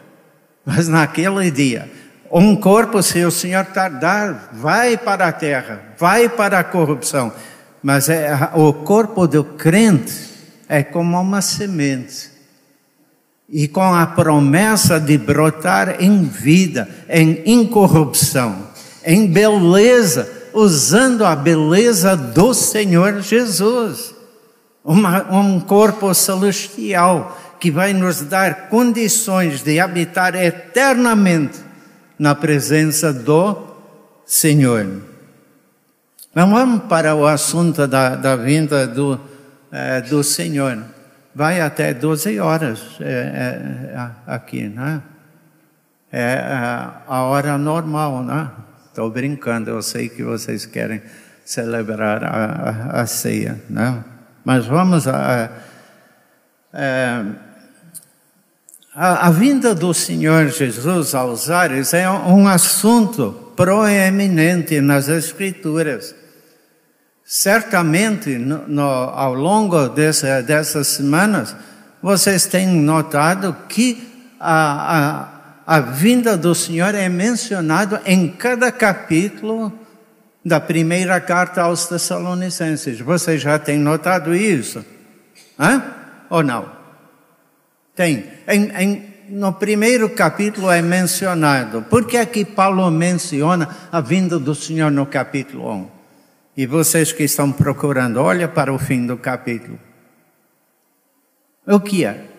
Mas 0.67 0.87
naquele 0.87 1.50
dia, 1.50 1.91
um 2.31 2.55
corpo, 2.55 3.03
se 3.03 3.25
o 3.25 3.31
Senhor 3.31 3.65
tardar, 3.65 4.50
vai 4.53 4.99
para 4.99 5.29
a 5.29 5.33
terra, 5.33 5.81
vai 5.99 6.29
para 6.29 6.59
a 6.59 6.65
corrupção. 6.65 7.33
Mas 7.83 8.11
é, 8.11 8.50
o 8.55 8.71
corpo 8.73 9.27
do 9.27 9.43
crente 9.43 10.12
é 10.69 10.83
como 10.83 11.19
uma 11.19 11.41
semente. 11.41 12.31
E 13.49 13.67
com 13.67 13.95
a 13.95 14.07
promessa 14.07 15.00
de 15.00 15.17
brotar 15.17 16.03
em 16.03 16.23
vida, 16.23 16.87
em 17.09 17.43
incorrupção, 17.47 18.68
em 19.09 19.27
beleza, 19.27 20.31
usando 20.53 21.25
a 21.25 21.35
beleza 21.35 22.15
do 22.15 22.53
Senhor 22.53 23.23
Jesus 23.23 24.15
uma, 24.85 25.33
um 25.33 25.61
corpo 25.61 26.12
celestial 26.12 27.38
que 27.59 27.71
vai 27.71 27.95
nos 27.95 28.21
dar 28.21 28.69
condições 28.69 29.62
de 29.62 29.81
habitar 29.81 30.35
eternamente 30.35 31.59
na 32.19 32.35
presença 32.35 33.11
do 33.11 33.57
Senhor. 34.27 34.87
Vamos 36.35 36.83
para 36.85 37.15
o 37.15 37.27
assunto 37.27 37.87
da, 37.87 38.15
da 38.15 38.37
vinda 38.37 38.87
do, 38.87 39.19
é, 39.73 40.03
do 40.03 40.23
Senhor. 40.23 40.85
Vai 41.35 41.62
até 41.62 41.95
12 41.95 42.38
horas 42.41 42.81
é, 43.00 43.95
é, 43.95 44.11
aqui, 44.27 44.69
né? 44.69 45.00
É 46.12 46.43
a 47.07 47.23
hora 47.23 47.57
normal, 47.57 48.23
né? 48.23 48.50
Estou 48.99 49.12
brincando, 49.12 49.71
eu 49.71 49.81
sei 49.81 50.09
que 50.09 50.25
vocês 50.25 50.67
querem 50.67 51.00
celebrar 51.45 52.25
a, 52.25 52.97
a, 52.97 53.02
a 53.02 53.07
ceia, 53.07 53.62
né? 53.71 54.02
Mas 54.45 54.67
vamos 54.67 55.07
a, 55.07 55.52
a, 56.75 57.23
a, 58.93 59.28
a 59.28 59.31
vinda 59.31 59.73
do 59.73 59.95
Senhor 59.95 60.49
Jesus 60.49 61.14
aos 61.14 61.49
ares 61.49 61.95
é 61.95 62.11
um 62.11 62.49
assunto 62.49 63.52
proeminente 63.55 64.81
nas 64.81 65.09
Escrituras. 65.09 66.12
Certamente, 67.25 68.37
no, 68.37 68.67
no, 68.67 68.83
ao 68.83 69.33
longo 69.33 69.90
dessa, 69.90 70.43
dessas 70.43 70.88
semanas, 70.88 71.55
vocês 72.02 72.47
têm 72.47 72.67
notado 72.67 73.57
que 73.69 74.35
a, 74.40 74.97
a, 74.99 75.38
a 75.69 75.81
vinda 75.81 76.35
do 76.35 76.55
Senhor 76.55 76.95
é 76.95 77.11
mencionada 77.11 78.01
em 78.07 78.27
cada 78.27 78.73
capítulo 78.73 79.71
da 80.43 80.59
primeira 80.59 81.21
carta 81.21 81.61
aos 81.61 81.87
Tessalonicenses. 81.87 82.99
Você 83.01 83.37
já 83.37 83.59
tem 83.59 83.77
notado 83.77 84.35
isso? 84.35 84.83
Hã? 85.61 85.83
Ou 86.31 86.43
não? 86.43 86.73
Tem. 87.95 88.25
Em, 88.49 88.83
em, 88.83 89.15
no 89.29 89.53
primeiro 89.53 90.09
capítulo 90.09 90.71
é 90.71 90.81
mencionado. 90.81 91.83
Por 91.83 92.07
que 92.07 92.17
é 92.17 92.25
que 92.25 92.47
Paulo 92.47 92.91
menciona 92.91 93.69
a 93.93 94.01
vinda 94.01 94.39
do 94.39 94.55
Senhor 94.55 94.91
no 94.91 95.05
capítulo 95.05 95.71
1? 95.71 95.91
E 96.57 96.67
vocês 96.67 97.13
que 97.13 97.25
estão 97.25 97.53
procurando, 97.53 98.23
olha 98.23 98.49
para 98.49 98.73
o 98.73 98.79
fim 98.79 99.07
do 99.07 99.19
capítulo. 99.19 99.79
O 101.67 101.79
que 101.79 102.07
é? 102.07 102.38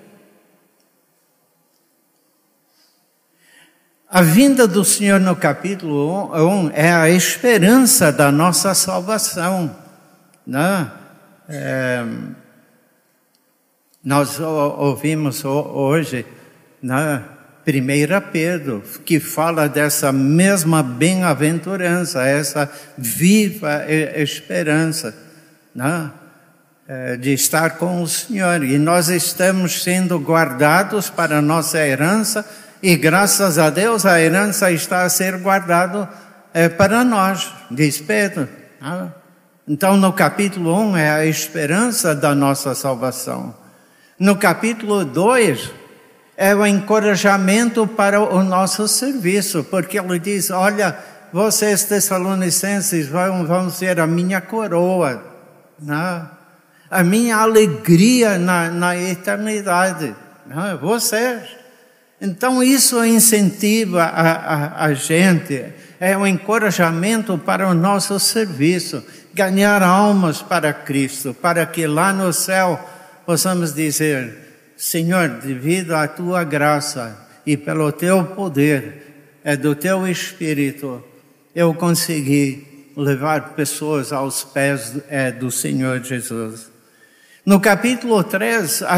A 4.11 4.23
vinda 4.23 4.67
do 4.67 4.83
Senhor 4.83 5.19
no 5.19 5.35
capítulo 5.35 6.31
1 6.33 6.71
é 6.73 6.91
a 6.91 7.07
esperança 7.11 8.11
da 8.11 8.31
nossa 8.31 8.73
salvação. 8.73 9.75
Né? 10.47 10.91
É, 11.47 12.03
nós 14.03 14.39
ouvimos 14.39 15.45
hoje 15.45 16.25
na 16.81 17.21
primeira 17.63 18.19
Pedro, 18.19 18.83
que 19.05 19.19
fala 19.19 19.69
dessa 19.69 20.11
mesma 20.11 20.81
bem-aventurança, 20.81 22.23
essa 22.23 22.67
viva 22.97 23.85
esperança 24.15 25.15
né? 25.75 26.09
É, 26.87 27.15
de 27.15 27.31
estar 27.31 27.77
com 27.77 28.01
o 28.01 28.07
Senhor. 28.07 28.63
E 28.63 28.79
nós 28.79 29.09
estamos 29.09 29.83
sendo 29.83 30.17
guardados 30.17 31.11
para 31.11 31.37
a 31.37 31.41
nossa 31.43 31.77
herança 31.77 32.43
e 32.81 32.95
graças 32.95 33.57
a 33.57 33.69
Deus 33.69 34.05
a 34.05 34.21
herança 34.21 34.71
está 34.71 35.03
a 35.03 35.09
ser 35.09 35.37
guardada 35.37 36.09
é, 36.53 36.69
para 36.69 37.03
nós, 37.03 37.51
diz 37.69 37.99
Pedro. 37.99 38.47
Ah. 38.81 39.07
Então, 39.67 39.97
no 39.97 40.11
capítulo 40.13 40.75
1 40.75 40.97
é 40.97 41.09
a 41.11 41.25
esperança 41.25 42.15
da 42.15 42.33
nossa 42.33 42.73
salvação. 42.73 43.53
No 44.17 44.35
capítulo 44.35 45.05
2 45.05 45.71
é 46.35 46.55
o 46.55 46.65
encorajamento 46.65 47.85
para 47.85 48.19
o 48.19 48.41
nosso 48.41 48.87
serviço, 48.87 49.63
porque 49.65 49.99
ele 49.99 50.17
diz: 50.17 50.49
Olha, 50.49 50.97
vocês 51.31 51.83
tessalonicenses 51.83 53.07
vão, 53.07 53.45
vão 53.45 53.69
ser 53.69 53.99
a 53.99 54.07
minha 54.07 54.41
coroa, 54.41 55.23
né? 55.77 56.25
a 56.89 57.03
minha 57.03 57.37
alegria 57.37 58.39
na, 58.39 58.69
na 58.69 58.97
eternidade. 58.97 60.15
Né? 60.47 60.77
Vocês. 60.81 61.58
Então, 62.21 62.61
isso 62.61 63.03
incentiva 63.05 64.03
a, 64.03 64.31
a, 64.31 64.85
a 64.85 64.93
gente, 64.93 65.65
é 65.99 66.17
um 66.17 66.27
encorajamento 66.27 67.37
para 67.37 67.67
o 67.67 67.73
nosso 67.73 68.19
serviço, 68.19 69.03
ganhar 69.33 69.81
almas 69.81 70.41
para 70.41 70.73
Cristo, 70.73 71.33
para 71.33 71.65
que 71.65 71.87
lá 71.87 72.11
no 72.11 72.33
céu 72.33 72.79
possamos 73.25 73.73
dizer: 73.73 74.73
Senhor, 74.75 75.29
devido 75.29 75.95
à 75.95 76.07
tua 76.07 76.43
graça 76.43 77.27
e 77.45 77.55
pelo 77.55 77.91
teu 77.91 78.25
poder, 78.25 79.39
é 79.43 79.55
do 79.55 79.73
teu 79.73 80.05
espírito, 80.07 81.01
eu 81.55 81.73
consegui 81.73 82.91
levar 82.97 83.53
pessoas 83.53 84.11
aos 84.11 84.43
pés 84.43 84.93
é, 85.09 85.31
do 85.31 85.49
Senhor 85.49 86.03
Jesus. 86.03 86.69
No 87.45 87.59
capítulo 87.59 88.23
3, 88.23 88.83
a, 88.83 88.95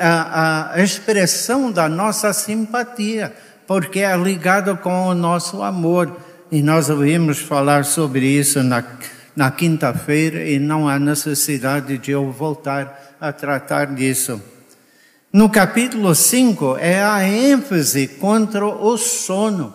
a, 0.00 0.74
a 0.74 0.82
expressão 0.82 1.70
da 1.70 1.88
nossa 1.88 2.32
simpatia, 2.32 3.32
porque 3.66 4.00
é 4.00 4.16
ligado 4.16 4.76
com 4.78 5.06
o 5.06 5.14
nosso 5.14 5.62
amor. 5.62 6.16
E 6.50 6.60
nós 6.60 6.90
ouvimos 6.90 7.38
falar 7.38 7.84
sobre 7.84 8.26
isso 8.26 8.62
na, 8.62 8.84
na 9.34 9.50
quinta-feira 9.50 10.44
e 10.44 10.58
não 10.58 10.88
há 10.88 10.98
necessidade 10.98 11.96
de 11.98 12.10
eu 12.10 12.30
voltar 12.30 13.16
a 13.20 13.32
tratar 13.32 13.86
disso. 13.94 14.42
No 15.32 15.48
capítulo 15.48 16.14
5 16.14 16.76
é 16.78 17.02
a 17.02 17.26
ênfase 17.26 18.06
contra 18.06 18.66
o 18.66 18.98
sono, 18.98 19.72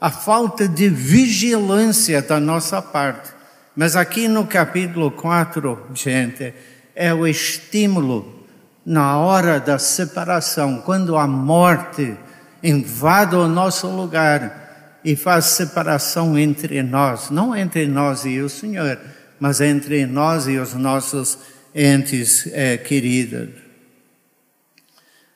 a 0.00 0.10
falta 0.10 0.66
de 0.66 0.88
vigilância 0.88 2.20
da 2.20 2.40
nossa 2.40 2.82
parte. 2.82 3.30
Mas 3.76 3.94
aqui 3.94 4.26
no 4.26 4.44
capítulo 4.44 5.10
4, 5.12 5.78
gente, 5.94 6.52
é 6.94 7.12
o 7.12 7.26
estímulo 7.26 8.46
na 8.84 9.18
hora 9.18 9.60
da 9.60 9.78
separação, 9.78 10.80
quando 10.80 11.16
a 11.16 11.26
morte 11.26 12.16
invade 12.62 13.34
o 13.36 13.48
nosso 13.48 13.88
lugar 13.88 15.00
e 15.04 15.16
faz 15.16 15.46
separação 15.46 16.38
entre 16.38 16.82
nós, 16.82 17.30
não 17.30 17.56
entre 17.56 17.86
nós 17.86 18.24
e 18.24 18.40
o 18.40 18.48
Senhor, 18.48 18.98
mas 19.38 19.60
entre 19.60 20.06
nós 20.06 20.46
e 20.46 20.58
os 20.58 20.74
nossos 20.74 21.38
entes 21.74 22.46
é, 22.52 22.76
queridos. 22.76 23.50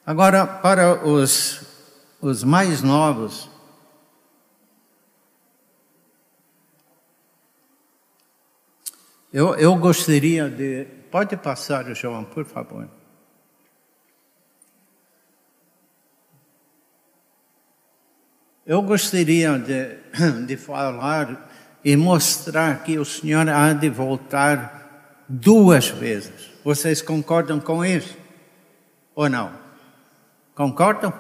Agora, 0.05 0.47
para 0.47 1.05
os, 1.05 1.62
os 2.21 2.45
mais 2.45 2.83
novos, 2.83 3.51
eu, 9.33 9.57
eu 9.57 9.75
gostaria 9.75 10.49
de 10.49 10.96
Pode 11.11 11.37
passar, 11.37 11.95
João, 11.95 12.25
por 12.25 12.45
favor. 12.45 12.88
Eu 18.66 18.83
gostaria 18.83 19.57
de, 19.59 19.97
de 20.45 20.57
falar 20.57 21.49
e 21.85 21.97
mostrar 21.97 22.83
que 22.83 22.99
o 22.99 23.05
Senhor 23.05 23.49
há 23.49 23.73
de 23.73 23.88
voltar 23.88 25.25
duas 25.29 25.88
vezes. 25.88 26.51
Vocês 26.64 27.01
concordam 27.01 27.61
com 27.61 27.85
isso? 27.85 28.16
Ou 29.14 29.29
não? 29.29 29.53
Concordam? 30.53 31.12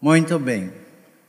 Muito 0.00 0.36
bem. 0.40 0.72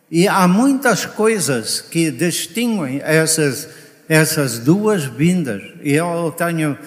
E 0.10 0.28
há 0.28 0.48
muitas 0.48 1.06
coisas 1.06 1.82
que 1.82 2.10
distinguem 2.10 3.02
essas 3.04 3.85
essas 4.08 4.60
duas 4.60 5.06
vindas. 5.06 5.62
E 5.82 5.94
eu 5.94 6.34
tenho 6.36 6.78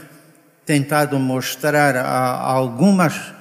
tentado 0.65 1.19
mostrar 1.19 1.97
algumas 1.97 3.33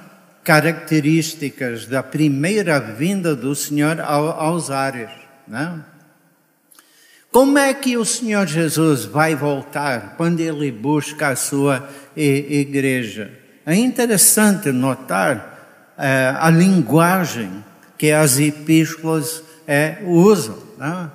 características 0.42 1.86
da 1.86 2.02
primeira 2.02 2.80
vinda 2.80 3.36
do 3.36 3.54
Senhor 3.54 4.00
aos 4.00 4.70
ares. 4.70 5.10
Né? 5.46 5.80
Como 7.30 7.58
é 7.58 7.74
que 7.74 7.98
o 7.98 8.04
Senhor 8.04 8.46
Jesus 8.46 9.04
vai 9.04 9.34
voltar 9.34 10.14
quando 10.16 10.40
ele 10.40 10.72
busca 10.72 11.28
a 11.28 11.36
sua 11.36 11.86
igreja? 12.16 13.30
É 13.66 13.74
interessante 13.74 14.72
notar 14.72 15.94
é, 15.98 16.34
a 16.38 16.48
linguagem 16.48 17.62
que 17.98 18.10
as 18.10 18.38
epístolas 18.38 19.42
é, 19.66 19.98
usam. 20.06 20.56
Né? 20.78 21.10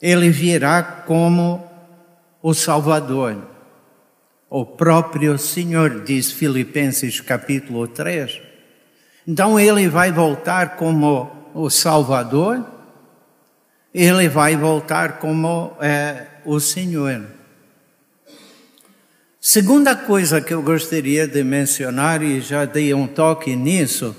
Ele 0.00 0.30
virá 0.30 0.82
como 0.82 1.65
o 2.46 2.54
Salvador. 2.54 3.36
O 4.48 4.64
próprio 4.64 5.36
Senhor, 5.36 6.04
diz 6.04 6.30
Filipenses 6.30 7.20
capítulo 7.20 7.88
3. 7.88 8.40
Então 9.26 9.58
ele 9.58 9.88
vai 9.88 10.12
voltar 10.12 10.76
como 10.76 11.50
o 11.52 11.68
Salvador, 11.68 12.64
ele 13.92 14.28
vai 14.28 14.54
voltar 14.54 15.18
como 15.18 15.76
é, 15.80 16.24
o 16.44 16.60
Senhor. 16.60 17.26
Segunda 19.40 19.96
coisa 19.96 20.40
que 20.40 20.54
eu 20.54 20.62
gostaria 20.62 21.26
de 21.26 21.42
mencionar, 21.42 22.22
e 22.22 22.40
já 22.40 22.64
dei 22.64 22.94
um 22.94 23.08
toque 23.08 23.56
nisso, 23.56 24.14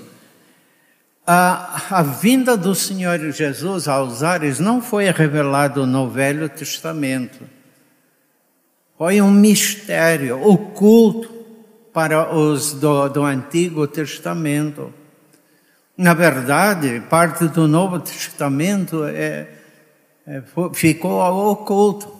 a, 1.26 1.98
a 1.98 2.02
vinda 2.02 2.58
do 2.58 2.74
Senhor 2.74 3.18
Jesus 3.32 3.88
aos 3.88 4.22
ares 4.22 4.60
não 4.60 4.82
foi 4.82 5.10
revelado 5.10 5.86
no 5.86 6.10
Velho 6.10 6.46
Testamento 6.50 7.56
foi 8.98 9.22
um 9.22 9.30
mistério 9.30 10.44
oculto 10.44 11.32
para 11.92 12.34
os 12.34 12.72
do, 12.72 13.08
do 13.08 13.22
Antigo 13.22 13.86
Testamento. 13.86 14.92
Na 15.96 16.14
verdade, 16.14 17.00
parte 17.08 17.46
do 17.46 17.68
Novo 17.68 18.00
Testamento 18.00 19.04
é, 19.04 19.48
é, 20.26 20.42
ficou 20.74 21.20
oculto. 21.20 22.12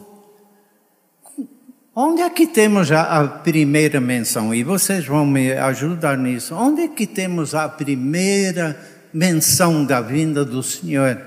Onde 1.95 2.23
é 2.23 2.31
que 2.31 2.47
temos 2.47 2.93
a, 2.93 3.23
a, 3.23 3.27
primeira 3.27 4.01
menção? 4.01 4.55
E 4.55 4.63
vocês 4.63 5.05
vão 5.05 5.27
me 5.27 5.53
ajudar 5.53 6.17
nisso. 6.17 6.55
Onde 6.55 6.83
é 6.83 6.89
que 6.89 7.09
temos 7.09 7.57
a 7.57 7.69
primeira 7.69 8.79
menção 9.13 9.85
da 9.85 10.01
vinda 10.01 10.45
do 10.45 10.63
Senhor 10.63 11.21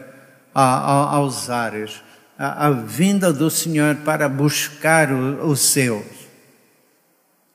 a, 0.56 0.64
a, 0.64 1.16
aos 1.16 1.50
ares? 1.50 2.02
A, 2.42 2.66
a 2.66 2.72
vinda 2.72 3.32
do 3.32 3.52
Senhor 3.52 3.98
para 3.98 4.28
buscar 4.28 5.12
o, 5.12 5.46
os 5.48 5.60
seus. 5.60 6.04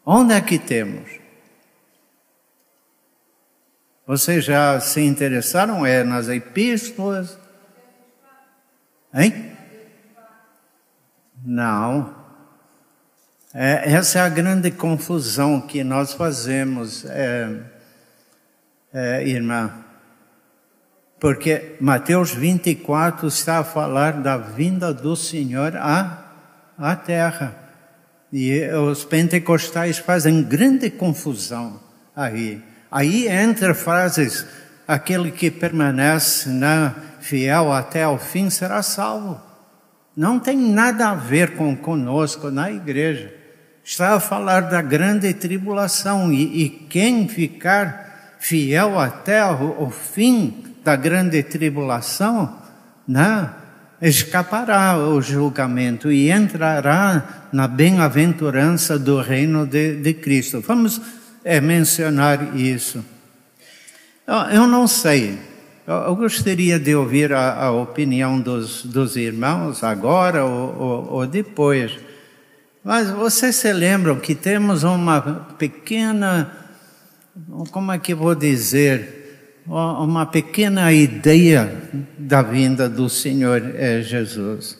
Onde 0.04 0.32
é 0.32 0.40
que 0.40 0.60
temos? 0.60 1.10
Vocês 4.06 4.44
já 4.44 4.78
se 4.78 5.00
interessaram? 5.00 5.84
É 5.84 6.04
nas 6.04 6.28
epístolas? 6.28 7.36
Hein? 9.12 9.56
Não. 11.44 12.14
É, 13.52 13.92
essa 13.92 14.20
é 14.20 14.22
a 14.22 14.28
grande 14.28 14.70
confusão 14.70 15.60
que 15.60 15.82
nós 15.82 16.12
fazemos, 16.12 17.04
é, 17.06 17.60
é, 18.94 19.26
irmã. 19.26 19.84
Porque 21.18 21.76
Mateus 21.80 22.32
24 22.32 23.26
está 23.28 23.58
a 23.58 23.64
falar 23.64 24.20
da 24.20 24.36
vinda 24.36 24.92
do 24.92 25.16
Senhor 25.16 25.74
à, 25.76 26.24
à 26.78 26.94
terra. 26.94 27.56
E 28.32 28.68
os 28.70 29.04
pentecostais 29.04 29.98
fazem 29.98 30.42
grande 30.42 30.90
confusão 30.90 31.80
aí. 32.14 32.62
Aí 32.90 33.28
entra 33.28 33.74
frases 33.74 34.46
aquele 34.86 35.30
que 35.30 35.50
permanece 35.50 36.48
na 36.50 36.94
fiel 37.20 37.72
até 37.72 38.06
o 38.06 38.18
fim 38.18 38.50
será 38.50 38.82
salvo. 38.82 39.40
Não 40.16 40.38
tem 40.38 40.56
nada 40.56 41.10
a 41.10 41.14
ver 41.14 41.56
com 41.56 41.76
conosco 41.76 42.50
na 42.50 42.70
igreja. 42.70 43.34
Está 43.82 44.14
a 44.14 44.20
falar 44.20 44.62
da 44.62 44.82
grande 44.82 45.32
tribulação 45.32 46.32
e, 46.32 46.64
e 46.64 46.68
quem 46.68 47.28
ficar 47.28 48.36
fiel 48.38 48.98
até 48.98 49.44
o, 49.44 49.84
o 49.84 49.90
fim 49.90 50.65
da 50.86 50.94
grande 50.94 51.42
tribulação, 51.42 52.58
né, 53.08 53.50
escapará 54.00 54.96
o 54.96 55.20
julgamento 55.20 56.12
e 56.12 56.30
entrará 56.30 57.48
na 57.52 57.66
bem-aventurança 57.66 58.96
do 58.96 59.20
reino 59.20 59.66
de, 59.66 59.96
de 59.96 60.14
Cristo. 60.14 60.60
Vamos 60.60 61.00
é, 61.44 61.60
mencionar 61.60 62.56
isso. 62.56 63.04
Eu, 64.24 64.60
eu 64.60 64.66
não 64.68 64.86
sei, 64.86 65.36
eu, 65.88 65.94
eu, 65.94 66.14
gostaria 66.14 66.78
de 66.78 66.94
ouvir 66.94 67.32
a, 67.32 67.64
a 67.64 67.72
opinião 67.72 68.40
dos, 68.40 68.84
dos, 68.84 69.16
irmãos 69.16 69.82
agora 69.82 70.44
ou, 70.44 70.78
ou, 70.78 71.12
ou 71.14 71.26
depois. 71.26 71.98
Mas 72.84 73.10
vocês 73.10 73.56
se 73.56 73.72
lembram 73.72 74.20
que 74.20 74.36
temos 74.36 74.84
uma 74.84 75.20
pequena, 75.58 76.48
como 77.72 77.90
é 77.90 77.98
que 77.98 78.14
vou 78.14 78.36
dizer, 78.36 79.25
uma 79.68 80.26
pequena 80.26 80.92
ideia 80.92 81.72
da 82.16 82.40
vinda 82.40 82.88
do 82.88 83.08
Senhor 83.08 83.74
é, 83.74 84.00
Jesus. 84.00 84.78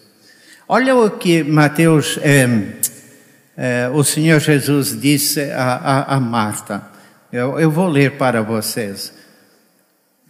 Olha 0.69 0.95
o 0.95 1.11
que 1.11 1.43
Mateus, 1.43 2.19
é, 2.23 2.49
é, 3.57 3.91
o 3.93 4.05
Senhor 4.05 4.41
Jesus 4.41 4.99
disse 5.01 5.41
a, 5.51 5.75
a, 5.75 6.17
a 6.17 6.21
Marta. 6.21 6.83
Eu, 7.33 7.59
eu, 7.59 7.71
vou 7.71 7.89
ler 7.89 8.13
para 8.13 8.43
vocês. 8.43 9.13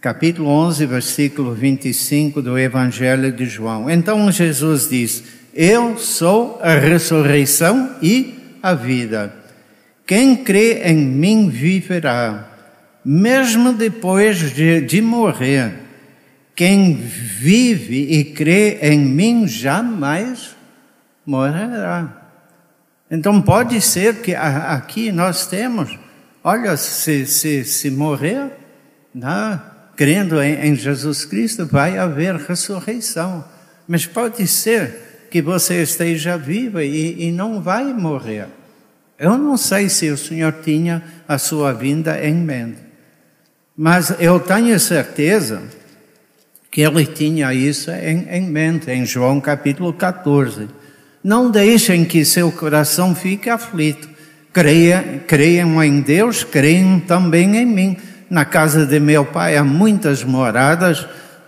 Capítulo 0.01 0.49
11, 0.49 0.85
versículo 0.85 1.53
25 1.53 2.41
do 2.41 2.57
Evangelho 2.57 3.31
de 3.31 3.45
João. 3.45 3.89
Então 3.89 4.31
Jesus 4.31 4.89
diz: 4.89 5.23
Eu 5.53 5.97
sou 5.97 6.59
a 6.61 6.73
ressurreição 6.75 7.95
e 8.01 8.57
a 8.61 8.73
vida. 8.73 9.33
Quem 10.05 10.35
crê 10.35 10.83
em 10.83 10.97
mim 10.97 11.49
viverá 11.49 12.46
mesmo 13.09 13.71
depois 13.71 14.51
de, 14.53 14.81
de 14.81 15.01
morrer, 15.01 15.73
quem 16.53 16.93
vive 16.93 18.01
e 18.01 18.25
crê 18.25 18.79
em 18.81 18.99
mim 18.99 19.47
jamais 19.47 20.57
morrerá. 21.25 22.27
Então 23.09 23.41
pode 23.41 23.79
ser 23.79 24.15
que 24.15 24.35
aqui 24.35 25.09
nós 25.09 25.47
temos, 25.47 25.97
olha, 26.43 26.75
se, 26.75 27.25
se, 27.25 27.63
se 27.63 27.89
morrer, 27.89 28.51
né, 29.15 29.61
crendo 29.95 30.41
em, 30.41 30.55
em 30.67 30.75
Jesus 30.75 31.23
Cristo, 31.23 31.65
vai 31.65 31.97
haver 31.97 32.35
ressurreição. 32.35 33.45
Mas 33.87 34.05
pode 34.05 34.45
ser 34.47 35.27
que 35.31 35.41
você 35.41 35.81
esteja 35.81 36.37
viva 36.37 36.83
e, 36.83 37.29
e 37.29 37.31
não 37.31 37.61
vai 37.61 37.85
morrer. 37.85 38.47
Eu 39.17 39.37
não 39.37 39.55
sei 39.55 39.87
se 39.87 40.09
o 40.09 40.17
Senhor 40.17 40.57
tinha 40.61 41.01
a 41.25 41.37
sua 41.37 41.71
vinda 41.71 42.21
em 42.21 42.35
mente. 42.35 42.86
Mas 43.77 44.15
eu 44.19 44.39
tenho 44.39 44.79
certeza 44.79 45.61
que 46.71 46.81
ele 46.81 47.05
tinha 47.05 47.53
isso 47.53 47.91
em, 47.91 48.27
em 48.31 48.41
mente, 48.49 48.89
em 48.89 49.05
João 49.05 49.39
capítulo 49.39 49.93
14. 49.93 50.67
Não 51.23 51.51
deixem 51.51 52.03
que 52.03 52.25
seu 52.25 52.51
coração 52.51 53.13
fique 53.13 53.51
aflito. 53.51 54.09
Creia, 54.51 55.21
creiam 55.27 55.83
em 55.83 56.01
Deus, 56.01 56.43
creiam 56.43 56.99
também 56.99 57.55
em 57.55 57.67
mim. 57.67 57.97
Na 58.27 58.45
casa 58.45 58.83
de 58.83 58.99
meu 58.99 59.23
pai 59.23 59.55
há 59.55 59.63
muitas 59.63 60.23
moradas. 60.23 61.05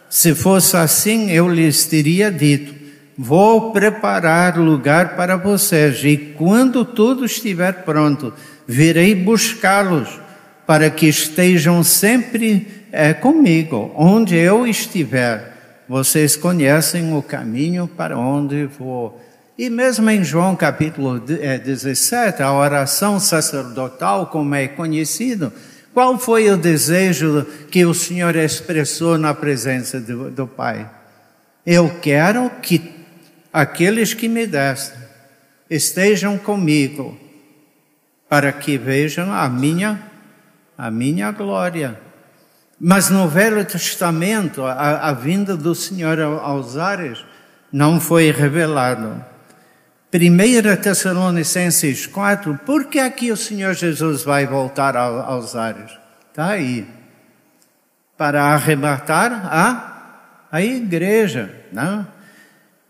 Se 0.08 0.36
fosse 0.36 0.78
assim, 0.78 1.32
eu 1.32 1.50
lhes 1.50 1.86
teria 1.86 2.32
dito: 2.32 2.76
Vou 3.18 3.72
preparar 3.72 4.56
lugar 4.56 5.16
para 5.16 5.36
vocês, 5.36 6.04
e 6.04 6.16
quando 6.16 6.86
tudo 6.86 7.26
estiver 7.26 7.84
pronto, 7.84 8.32
virei 8.68 9.16
buscá-los 9.16 10.29
para 10.70 10.92
que 10.92 11.08
estejam 11.08 11.84
sempre 11.84 12.86
é, 12.92 13.12
comigo, 13.12 13.92
onde 13.96 14.36
eu 14.36 14.68
estiver. 14.68 15.82
Vocês 15.90 16.36
conhecem 16.36 17.12
o 17.18 17.24
caminho 17.24 17.88
para 17.88 18.16
onde 18.16 18.68
vou. 18.68 19.20
E 19.58 19.68
mesmo 19.68 20.08
em 20.12 20.24
João 20.24 20.56
capítulo 20.56 21.20
17, 21.20 22.44
é, 22.44 22.46
a 22.46 22.54
oração 22.54 23.20
sacerdotal, 23.20 24.28
como 24.28 24.54
é 24.54 24.68
conhecido, 24.68 25.52
qual 25.92 26.20
foi 26.20 26.52
o 26.52 26.56
desejo 26.56 27.48
que 27.72 27.84
o 27.84 27.96
Senhor 27.96 28.36
expressou 28.36 29.18
na 29.18 29.34
presença 29.34 30.00
do, 30.00 30.30
do 30.30 30.46
Pai? 30.46 30.88
Eu 31.66 31.90
quero 32.00 32.48
que 32.62 32.94
aqueles 33.52 34.14
que 34.14 34.28
me 34.28 34.46
deste 34.46 34.94
estejam 35.68 36.38
comigo, 36.38 37.18
para 38.30 38.52
que 38.52 38.78
vejam 38.78 39.34
a 39.34 39.50
minha 39.50 40.09
a 40.80 40.90
minha 40.90 41.30
glória. 41.34 42.00
Mas 42.80 43.10
no 43.10 43.28
Velho 43.28 43.66
Testamento, 43.66 44.64
a, 44.64 45.10
a 45.10 45.12
vinda 45.12 45.58
do 45.58 45.76
Senhor 45.76 46.18
aos 46.22 46.78
ares 46.78 47.20
não 47.70 48.00
foi 48.00 48.32
revelado. 48.32 49.22
1 50.14 50.82
Tessalonicenses 50.82 52.08
4, 52.08 52.62
por 52.66 52.86
que 52.86 52.98
aqui 52.98 53.30
o 53.30 53.36
Senhor 53.36 53.74
Jesus 53.74 54.24
vai 54.24 54.48
voltar 54.48 54.96
aos 54.96 55.54
ares? 55.54 55.92
Está 56.30 56.52
aí. 56.52 56.88
Para 58.18 58.42
arrebatar 58.46 59.54
a, 59.54 60.48
a 60.50 60.62
igreja, 60.62 61.54
não? 61.74 62.08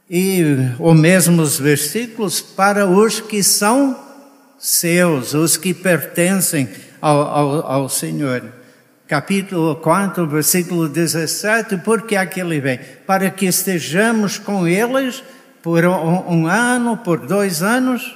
E 0.07 0.43
os 0.77 0.95
mesmos 0.95 1.59
versículos 1.59 2.39
para 2.39 2.85
os 2.85 3.19
que 3.19 3.41
são 3.41 3.99
seus, 4.59 5.33
os 5.33 5.57
que 5.57 5.73
pertencem 5.73 6.69
ao, 7.01 7.21
ao, 7.21 7.71
ao 7.71 7.89
Senhor. 7.89 8.43
Capítulo 9.07 9.75
4, 9.77 10.27
versículo 10.27 10.87
17, 10.87 11.77
porque 11.77 12.15
aquele 12.15 12.59
vem? 12.59 12.79
Para 13.07 13.31
que 13.31 13.47
estejamos 13.47 14.37
com 14.37 14.67
eles 14.67 15.23
por 15.63 15.83
um, 15.83 16.31
um 16.31 16.47
ano, 16.47 16.97
por 16.97 17.25
dois 17.25 17.63
anos, 17.63 18.15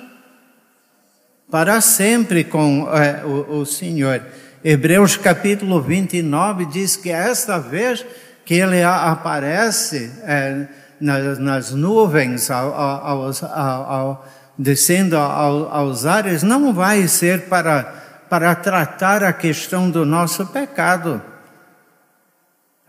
para 1.49 1.81
sempre 1.81 2.43
com 2.43 2.87
é, 2.93 3.23
o, 3.25 3.59
o 3.59 3.65
Senhor. 3.65 4.21
Hebreus 4.63 5.17
capítulo 5.17 5.81
29 5.81 6.65
diz 6.65 6.95
que 6.95 7.09
esta 7.09 7.59
vez 7.59 8.05
que 8.45 8.53
ele 8.53 8.83
aparece 8.83 10.11
é, 10.23 10.67
nas, 10.99 11.39
nas, 11.39 11.71
nuvens, 11.71 12.49
ao, 12.51 12.73
ao, 12.73 13.31
ao, 13.51 14.27
descendo 14.57 15.17
aos 15.17 16.05
ares, 16.05 16.43
não 16.43 16.73
vai 16.73 17.07
ser 17.07 17.41
para 17.47 18.02
para 18.33 18.55
tratar 18.55 19.23
a 19.23 19.31
questão 19.31 19.91
do 19.91 20.07
nosso 20.07 20.47
pecado, 20.47 21.21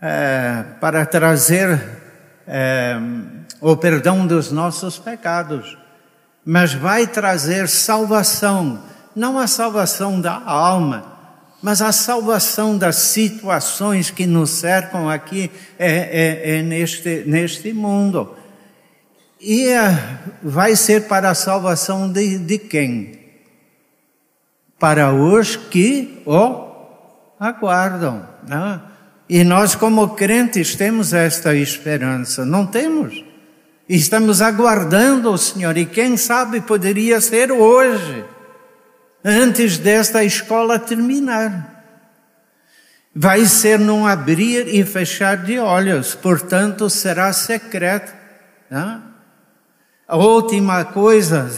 é, 0.01 0.65
para 0.81 1.05
trazer 1.05 1.79
é, 2.47 2.97
o 3.61 3.77
perdão 3.77 4.25
dos 4.25 4.51
nossos 4.51 4.97
pecados, 4.97 5.77
mas 6.43 6.73
vai 6.73 7.05
trazer 7.05 7.69
salvação, 7.69 8.81
não 9.15 9.37
a 9.37 9.45
salvação 9.45 10.19
da 10.19 10.33
alma, 10.33 11.05
mas 11.61 11.79
a 11.79 11.91
salvação 11.91 12.75
das 12.75 12.95
situações 12.95 14.09
que 14.09 14.25
nos 14.25 14.49
cercam 14.49 15.07
aqui 15.07 15.51
é, 15.77 15.91
é, 15.91 16.57
é 16.57 16.61
neste, 16.63 17.23
neste 17.27 17.71
mundo. 17.71 18.35
E 19.39 19.67
é, 19.67 19.95
vai 20.41 20.75
ser 20.75 21.07
para 21.07 21.29
a 21.29 21.35
salvação 21.35 22.11
de, 22.11 22.39
de 22.39 22.57
quem? 22.57 23.24
Para 24.79 25.13
os 25.13 25.55
que 25.55 26.21
o 26.25 26.65
aguardam. 27.39 28.27
Né? 28.47 28.81
E 29.27 29.43
nós, 29.43 29.75
como 29.75 30.09
crentes, 30.09 30.75
temos 30.75 31.13
esta 31.13 31.55
esperança, 31.55 32.45
não 32.45 32.65
temos? 32.65 33.23
Estamos 33.87 34.41
aguardando 34.41 35.31
o 35.31 35.37
Senhor, 35.37 35.77
e 35.77 35.85
quem 35.85 36.17
sabe 36.17 36.61
poderia 36.61 37.21
ser 37.21 37.51
hoje, 37.51 38.25
antes 39.23 39.77
desta 39.77 40.23
escola 40.23 40.79
terminar. 40.79 41.73
Vai 43.15 43.45
ser 43.45 43.79
num 43.79 44.05
abrir 44.05 44.67
e 44.67 44.83
fechar 44.83 45.37
de 45.37 45.57
olhos, 45.57 46.13
portanto 46.13 46.89
será 46.89 47.31
secreto. 47.31 48.13
Né? 48.69 49.01
A 50.07 50.17
última 50.17 50.83
coisa, 50.83 51.49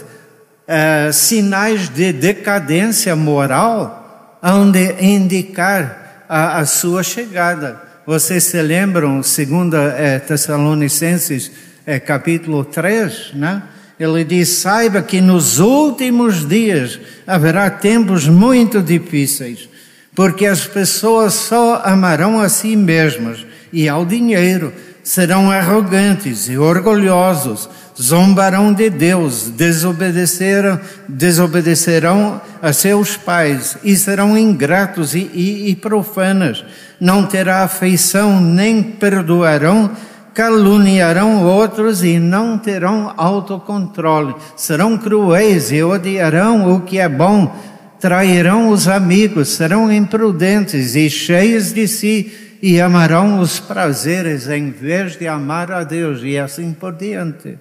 é, 0.68 1.12
sinais 1.12 1.88
de 1.90 2.12
decadência 2.12 3.16
moral 3.16 4.38
onde 4.44 4.96
indicar 5.02 6.26
a, 6.28 6.60
a 6.60 6.66
sua 6.66 7.04
chegada. 7.04 7.82
Vocês 8.06 8.44
se 8.44 8.62
lembram, 8.62 9.24
segundo 9.24 9.76
é, 9.76 10.20
Tessalonicenses, 10.20 11.52
é, 11.86 12.00
capítulo 12.00 12.64
3, 12.66 13.32
né? 13.34 13.64
Ele 14.00 14.24
diz: 14.24 14.50
saiba 14.50 15.02
que 15.02 15.20
nos 15.22 15.60
últimos 15.60 16.48
dias 16.48 17.00
haverá 17.26 17.70
tempos 17.70 18.28
muito 18.28 18.82
difíceis. 18.82 19.70
porque 20.18 20.48
as 20.48 20.66
pessoas 20.66 21.36
só 21.36 21.80
amarão 21.86 22.40
a 22.40 22.50
si 22.50 22.76
mesmas 22.76 23.46
e 23.72 23.88
ao 23.88 24.04
dinheiro, 24.04 24.74
serão 25.08 25.50
arrogantes 25.50 26.50
e 26.50 26.58
orgulhosos, 26.58 27.70
zombarão 28.00 28.74
de 28.74 28.90
Deus, 28.90 29.50
desobedecerão, 29.50 30.82
desobedecerão 31.08 32.42
a 32.62 32.74
seus 32.74 33.16
pais 33.16 33.78
e 33.86 33.96
serão 33.96 34.38
ingratos 34.38 35.16
e, 35.16 35.32
e, 35.34 35.70
e 35.70 35.76
profanas, 35.78 36.62
não 37.00 37.26
terá 37.26 37.64
afeição 37.64 38.42
nem 38.42 38.84
perdoarão 38.84 39.92
caluniarão 40.34 41.42
outros 41.46 42.04
e 42.04 42.20
não 42.20 42.58
terão 42.58 43.14
autocontrole, 43.16 44.36
serão 44.58 44.98
cruéis 44.98 45.72
e 45.72 45.82
odiarão 45.82 46.76
o 46.76 46.82
que 46.82 47.00
é 47.00 47.08
bom, 47.08 47.56
trairão 47.98 48.68
os 48.72 48.90
amigos, 48.90 49.48
serão 49.48 49.90
imprudentes 49.90 50.96
e 50.96 51.10
cheios 51.10 51.72
de 51.72 51.88
si 51.88 52.47
e 52.62 52.80
amarão 52.82 53.40
os 53.40 53.60
prazeres 53.60 54.48
em 54.48 54.72
vez 54.72 55.18
de 55.18 55.28
amar 55.28 55.72
a 55.72 55.84
Deus 55.84 56.22
e 56.24 56.38
assim 56.38 56.74
por 56.74 56.94
diante. 56.94 57.58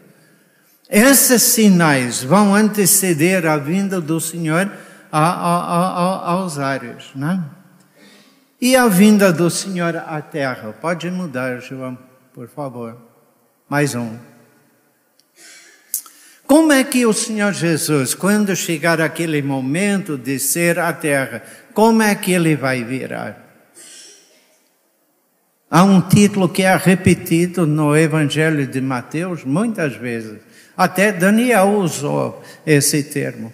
Esses 0.88 1.42
sinais 1.42 2.22
vão 2.22 2.54
anteceder 2.54 3.46
a 3.46 3.56
vinda 3.56 4.00
do 4.00 4.20
Senhor 4.20 4.70
a, 5.10 5.20
a, 5.20 5.56
a, 5.58 6.30
aos 6.32 6.58
ares, 6.58 7.10
né? 7.14 7.42
E 8.60 8.74
a 8.74 8.86
vinda 8.86 9.32
do 9.32 9.50
Senhor 9.50 9.96
à 9.96 10.20
terra. 10.22 10.74
Pode 10.80 11.10
mudar, 11.10 11.60
João 11.60 11.98
por 12.36 12.48
favor. 12.48 12.96
Mais 13.66 13.94
um. 13.94 14.18
Como 16.46 16.70
é 16.70 16.84
que 16.84 17.06
o 17.06 17.14
Senhor 17.14 17.52
Jesus, 17.54 18.14
quando 18.14 18.54
chegar 18.54 19.00
aquele 19.00 19.40
momento 19.40 20.18
de 20.18 20.38
ser 20.38 20.78
a 20.78 20.92
terra, 20.92 21.42
como 21.72 22.02
é 22.02 22.14
que 22.14 22.32
ele 22.32 22.54
vai 22.54 22.84
virar? 22.84 23.45
Há 25.70 25.82
um 25.82 26.00
título 26.00 26.48
que 26.48 26.62
é 26.62 26.76
repetido 26.76 27.66
no 27.66 27.96
Evangelho 27.96 28.66
de 28.66 28.80
Mateus 28.80 29.44
muitas 29.44 29.96
vezes. 29.96 30.38
Até 30.76 31.12
Daniel 31.12 31.78
usou 31.78 32.42
esse 32.64 33.02
termo. 33.02 33.52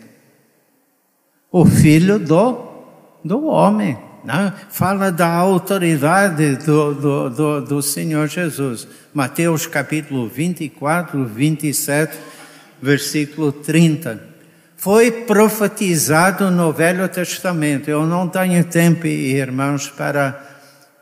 O 1.50 1.64
filho 1.64 2.18
do, 2.18 2.68
do 3.24 3.46
homem. 3.46 3.96
Né? 4.24 4.52
Fala 4.70 5.10
da 5.10 5.28
autoridade 5.28 6.56
do, 6.56 6.94
do, 6.94 7.30
do, 7.30 7.60
do 7.62 7.82
Senhor 7.82 8.28
Jesus. 8.28 8.86
Mateus 9.14 9.66
capítulo 9.66 10.28
24, 10.28 11.24
27, 11.24 12.18
versículo 12.80 13.52
30 13.52 14.32
foi 14.82 15.12
profetizado 15.12 16.50
no 16.50 16.72
Velho 16.72 17.08
Testamento. 17.08 17.88
Eu 17.88 18.04
não 18.04 18.26
tenho 18.26 18.64
tempo, 18.64 19.06
irmãos, 19.06 19.88
para, 19.88 20.51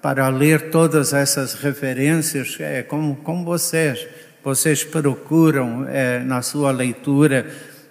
para 0.03 0.29
ler 0.29 0.71
todas 0.71 1.13
essas 1.13 1.55
referências, 1.55 2.57
é, 2.59 2.83
como, 2.83 3.17
como 3.17 3.45
vocês. 3.45 4.07
Vocês 4.43 4.83
procuram 4.83 5.87
é, 5.89 6.21
na 6.21 6.41
sua 6.41 6.71
leitura 6.71 7.47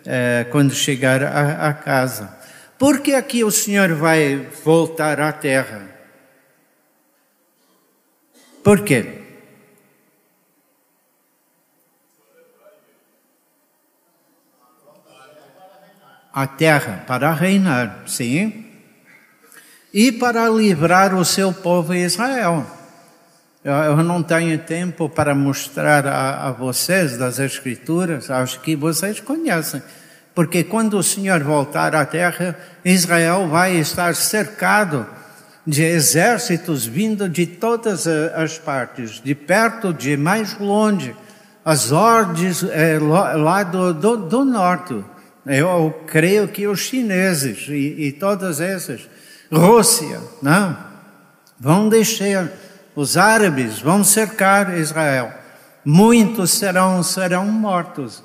é, 0.05 0.45
quando 0.49 0.73
chegar 0.73 1.23
a, 1.23 1.69
a 1.69 1.73
casa. 1.73 2.37
Por 2.77 3.01
que 3.01 3.13
aqui 3.13 3.43
o 3.43 3.51
Senhor 3.51 3.93
vai 3.93 4.47
voltar 4.63 5.19
à 5.19 5.31
terra? 5.31 5.87
Por 8.63 8.83
quê? 8.83 9.15
A 16.31 16.47
terra 16.47 17.03
para 17.05 17.33
reinar, 17.33 18.03
sim, 18.07 18.68
e 19.93 20.11
para 20.11 20.47
livrar 20.49 21.15
o 21.15 21.25
seu 21.25 21.51
povo 21.51 21.93
Israel. 21.93 22.65
Eu 23.63 23.97
não 23.97 24.23
tenho 24.23 24.57
tempo 24.57 25.09
para 25.09 25.35
mostrar 25.35 26.07
a, 26.07 26.47
a 26.47 26.51
vocês 26.51 27.17
das 27.17 27.39
Escrituras, 27.39 28.29
acho 28.31 28.61
que 28.61 28.75
vocês 28.75 29.19
conhecem 29.19 29.81
porque 30.39 30.63
quando 30.63 30.97
o 30.97 31.03
Senhor 31.03 31.43
voltar 31.43 31.93
à 31.93 32.05
terra, 32.05 32.57
Israel 32.85 33.49
vai 33.49 33.75
estar 33.75 34.15
cercado 34.15 35.05
de 35.67 35.83
exércitos 35.83 36.85
vindo 36.85 37.27
de 37.27 37.45
todas 37.45 38.07
as 38.07 38.57
partes, 38.57 39.21
de 39.21 39.35
perto, 39.35 39.93
de 39.93 40.15
mais 40.15 40.57
longe, 40.57 41.13
as 41.65 41.91
ordens 41.91 42.63
é, 42.63 42.97
lá 42.99 43.63
do, 43.63 43.93
do, 43.93 44.15
do, 44.15 44.45
norte. 44.45 45.03
Eu 45.45 46.03
creio 46.07 46.47
que 46.47 46.65
os 46.67 46.79
chineses 46.79 47.67
e, 47.67 48.07
e 48.07 48.11
todas 48.13 48.61
essas, 48.61 49.09
Rússia, 49.51 50.21
não, 50.41 50.77
vão 51.59 51.89
deixar, 51.89 52.49
os 52.95 53.17
árabes 53.17 53.79
vão 53.79 54.03
cercar 54.03 54.77
Israel. 54.77 55.31
Muitos 55.83 56.51
serão, 56.51 57.01
serão 57.01 57.45
mortos. 57.45 58.21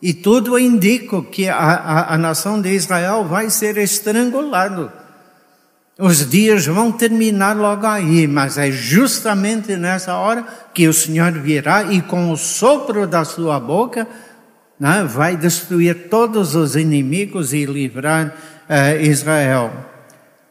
E 0.00 0.12
tudo 0.12 0.58
indica 0.58 1.22
que 1.22 1.48
a, 1.48 1.56
a, 1.56 2.14
a 2.14 2.18
nação 2.18 2.60
de 2.60 2.70
Israel 2.70 3.24
vai 3.24 3.50
ser 3.50 3.76
estrangulado. 3.76 4.90
Os 5.98 6.28
dias 6.28 6.66
vão 6.66 6.90
terminar 6.90 7.56
logo 7.56 7.86
aí, 7.86 8.26
mas 8.26 8.56
é 8.56 8.70
justamente 8.70 9.76
nessa 9.76 10.16
hora 10.16 10.44
que 10.72 10.88
o 10.88 10.92
Senhor 10.92 11.32
virá 11.32 11.84
e 11.84 12.00
com 12.00 12.32
o 12.32 12.36
sopro 12.36 13.06
da 13.06 13.24
sua 13.24 13.60
boca 13.60 14.08
né, 14.80 15.04
vai 15.04 15.36
destruir 15.36 16.08
todos 16.08 16.56
os 16.56 16.74
inimigos 16.74 17.52
e 17.52 17.64
livrar 17.64 18.34
uh, 18.68 19.00
Israel. 19.00 19.91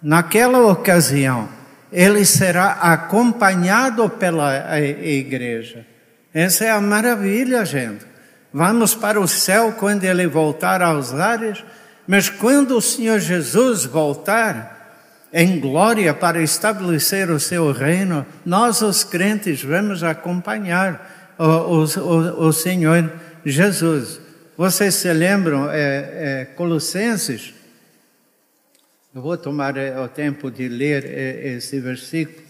Naquela 0.01 0.59
ocasião, 0.67 1.47
ele 1.91 2.25
será 2.25 2.71
acompanhado 2.71 4.09
pela 4.09 4.79
igreja. 4.79 5.85
Essa 6.33 6.65
é 6.65 6.71
a 6.71 6.81
maravilha, 6.81 7.65
gente. 7.65 8.05
Vamos 8.53 8.95
para 8.95 9.19
o 9.19 9.27
céu 9.27 9.75
quando 9.77 10.03
ele 10.03 10.27
voltar 10.27 10.81
aos 10.81 11.13
ares, 11.13 11.63
mas 12.07 12.29
quando 12.29 12.77
o 12.77 12.81
Senhor 12.81 13.19
Jesus 13.19 13.85
voltar 13.85 14.79
em 15.33 15.59
glória 15.59 16.13
para 16.13 16.41
estabelecer 16.41 17.29
o 17.29 17.39
seu 17.39 17.71
reino, 17.71 18.25
nós, 18.45 18.81
os 18.81 19.03
crentes, 19.03 19.63
vamos 19.63 20.03
acompanhar 20.03 21.33
o, 21.37 21.45
o, 21.45 22.47
o 22.47 22.53
Senhor 22.53 23.09
Jesus. 23.45 24.19
Vocês 24.57 24.95
se 24.95 25.11
lembram, 25.13 25.69
é, 25.71 25.77
é, 25.77 26.45
Colossenses? 26.55 27.53
Eu 29.13 29.21
vou 29.21 29.37
tomar 29.37 29.75
é, 29.75 29.99
o 29.99 30.07
tempo 30.07 30.49
de 30.49 30.69
ler 30.69 31.03
é, 31.03 31.55
esse 31.55 31.81
versículo. 31.81 32.47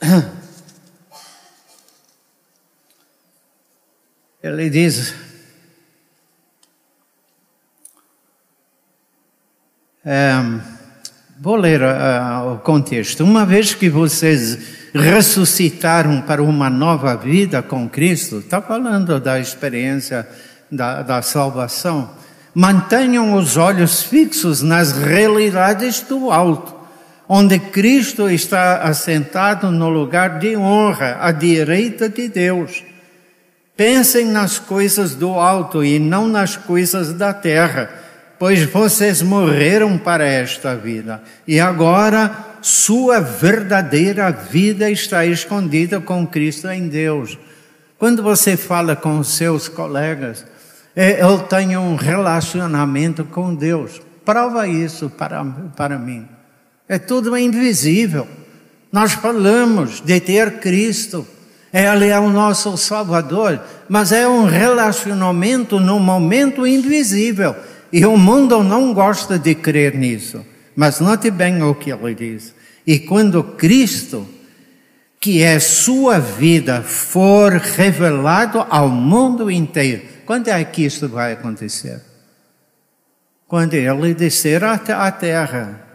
Ele 4.42 4.70
diz: 4.70 5.14
é, 10.02 10.32
Vou 11.38 11.56
ler 11.56 11.82
uh, 11.82 12.54
o 12.54 12.58
contexto. 12.60 13.22
Uma 13.22 13.44
vez 13.44 13.74
que 13.74 13.90
vocês 13.90 14.90
ressuscitaram 14.94 16.22
para 16.22 16.42
uma 16.42 16.70
nova 16.70 17.14
vida 17.14 17.62
com 17.62 17.90
Cristo, 17.90 18.38
está 18.38 18.62
falando 18.62 19.20
da 19.20 19.38
experiência 19.38 20.26
da, 20.70 21.02
da 21.02 21.20
salvação, 21.20 22.21
mantenham 22.54 23.34
os 23.34 23.56
olhos 23.56 24.02
fixos 24.02 24.62
nas 24.62 24.92
realidades 24.92 26.00
do 26.00 26.30
alto, 26.30 26.74
onde 27.28 27.58
Cristo 27.58 28.28
está 28.28 28.82
assentado 28.82 29.70
no 29.70 29.88
lugar 29.88 30.38
de 30.38 30.56
honra, 30.56 31.18
à 31.20 31.32
direita 31.32 32.08
de 32.08 32.28
Deus. 32.28 32.84
Pensem 33.76 34.26
nas 34.26 34.58
coisas 34.58 35.14
do 35.14 35.30
alto 35.30 35.82
e 35.82 35.98
não 35.98 36.28
nas 36.28 36.56
coisas 36.56 37.14
da 37.14 37.32
terra, 37.32 37.88
pois 38.38 38.64
vocês 38.64 39.22
morreram 39.22 39.96
para 39.96 40.26
esta 40.26 40.76
vida 40.76 41.22
e 41.46 41.58
agora 41.58 42.52
sua 42.60 43.20
verdadeira 43.20 44.30
vida 44.30 44.90
está 44.90 45.24
escondida 45.24 46.00
com 46.00 46.26
Cristo 46.26 46.68
em 46.68 46.86
Deus. 46.86 47.38
Quando 47.98 48.22
você 48.22 48.56
fala 48.56 48.94
com 48.94 49.22
seus 49.22 49.68
colegas, 49.68 50.44
eu 50.94 51.38
tenho 51.40 51.80
um 51.80 51.96
relacionamento 51.96 53.24
com 53.24 53.54
Deus. 53.54 54.00
Prova 54.24 54.68
isso 54.68 55.10
para, 55.10 55.44
para 55.76 55.98
mim. 55.98 56.26
É 56.88 56.98
tudo 56.98 57.36
invisível. 57.36 58.26
Nós 58.90 59.12
falamos 59.12 60.00
de 60.00 60.20
ter 60.20 60.60
Cristo 60.60 61.26
ele 61.72 62.08
é 62.08 62.20
o 62.20 62.28
nosso 62.28 62.76
Salvador, 62.76 63.58
mas 63.88 64.12
é 64.12 64.28
um 64.28 64.44
relacionamento 64.44 65.80
no 65.80 65.98
momento 65.98 66.66
invisível. 66.66 67.56
E 67.90 68.04
o 68.04 68.16
mundo 68.16 68.62
não 68.62 68.92
gosta 68.92 69.38
de 69.38 69.54
crer 69.54 69.94
nisso. 69.94 70.44
Mas 70.76 71.00
note 71.00 71.30
bem 71.30 71.62
o 71.62 71.74
que 71.74 71.90
ele 71.90 72.14
diz. 72.14 72.54
E 72.86 72.98
quando 72.98 73.42
Cristo, 73.42 74.28
que 75.18 75.42
é 75.42 75.58
sua 75.58 76.18
vida, 76.18 76.82
for 76.82 77.52
revelado 77.52 78.66
ao 78.68 78.90
mundo 78.90 79.50
inteiro, 79.50 80.02
quando 80.26 80.48
é 80.48 80.64
que 80.64 80.84
isso 80.84 81.08
vai 81.08 81.32
acontecer? 81.32 82.00
Quando 83.46 83.74
ele 83.74 84.14
descer 84.14 84.64
à 84.64 84.78
terra 85.10 85.92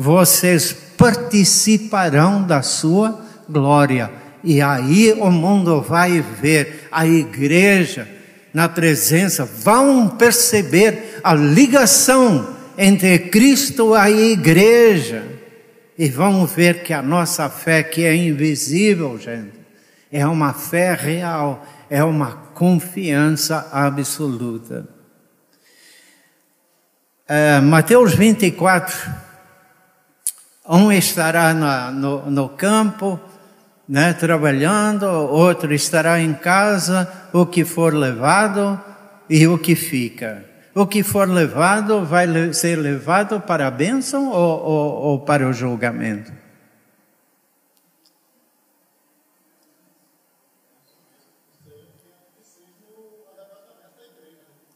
vocês 0.00 0.72
participarão 0.96 2.44
da 2.44 2.62
sua 2.62 3.20
glória. 3.48 4.08
E 4.44 4.62
aí 4.62 5.12
o 5.12 5.28
mundo 5.28 5.82
vai 5.82 6.20
ver 6.20 6.86
a 6.92 7.04
igreja 7.04 8.06
na 8.54 8.68
presença, 8.68 9.44
vão 9.44 10.08
perceber 10.08 11.18
a 11.24 11.34
ligação 11.34 12.54
entre 12.76 13.18
Cristo 13.18 13.94
e 13.94 13.98
a 13.98 14.08
igreja. 14.08 15.24
E 15.98 16.08
vão 16.08 16.46
ver 16.46 16.84
que 16.84 16.92
a 16.92 17.02
nossa 17.02 17.50
fé, 17.50 17.82
que 17.82 18.04
é 18.04 18.14
invisível, 18.14 19.18
gente, 19.18 19.58
é 20.12 20.24
uma 20.24 20.52
fé 20.52 20.94
real, 20.94 21.66
é 21.90 22.04
uma 22.04 22.47
confiança 22.58 23.68
absoluta. 23.70 24.84
É, 27.28 27.60
Mateus 27.60 28.16
24, 28.16 28.96
um 30.68 30.90
estará 30.90 31.54
na, 31.54 31.92
no, 31.92 32.28
no 32.28 32.48
campo, 32.48 33.20
né, 33.88 34.12
trabalhando, 34.12 35.04
outro 35.04 35.72
estará 35.72 36.20
em 36.20 36.34
casa, 36.34 37.08
o 37.32 37.46
que 37.46 37.64
for 37.64 37.94
levado 37.94 38.80
e 39.30 39.46
o 39.46 39.56
que 39.56 39.76
fica. 39.76 40.44
O 40.74 40.84
que 40.84 41.04
for 41.04 41.28
levado 41.28 42.04
vai 42.04 42.52
ser 42.52 42.74
levado 42.74 43.40
para 43.40 43.68
a 43.68 43.70
bênção 43.70 44.30
ou, 44.30 44.64
ou, 44.64 44.94
ou 44.94 45.20
para 45.20 45.48
o 45.48 45.52
julgamento? 45.52 46.32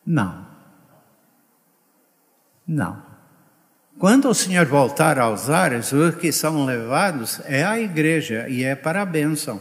Não. 0.04 0.46
Não. 2.66 3.02
Quando 3.98 4.28
o 4.28 4.34
Senhor 4.34 4.66
voltar 4.66 5.18
aos 5.18 5.48
ares, 5.48 5.92
os 5.92 6.14
que 6.16 6.32
são 6.32 6.64
levados 6.64 7.40
é 7.44 7.62
a 7.64 7.78
igreja 7.78 8.48
e 8.48 8.64
é 8.64 8.74
para 8.74 9.02
a 9.02 9.06
bênção. 9.06 9.60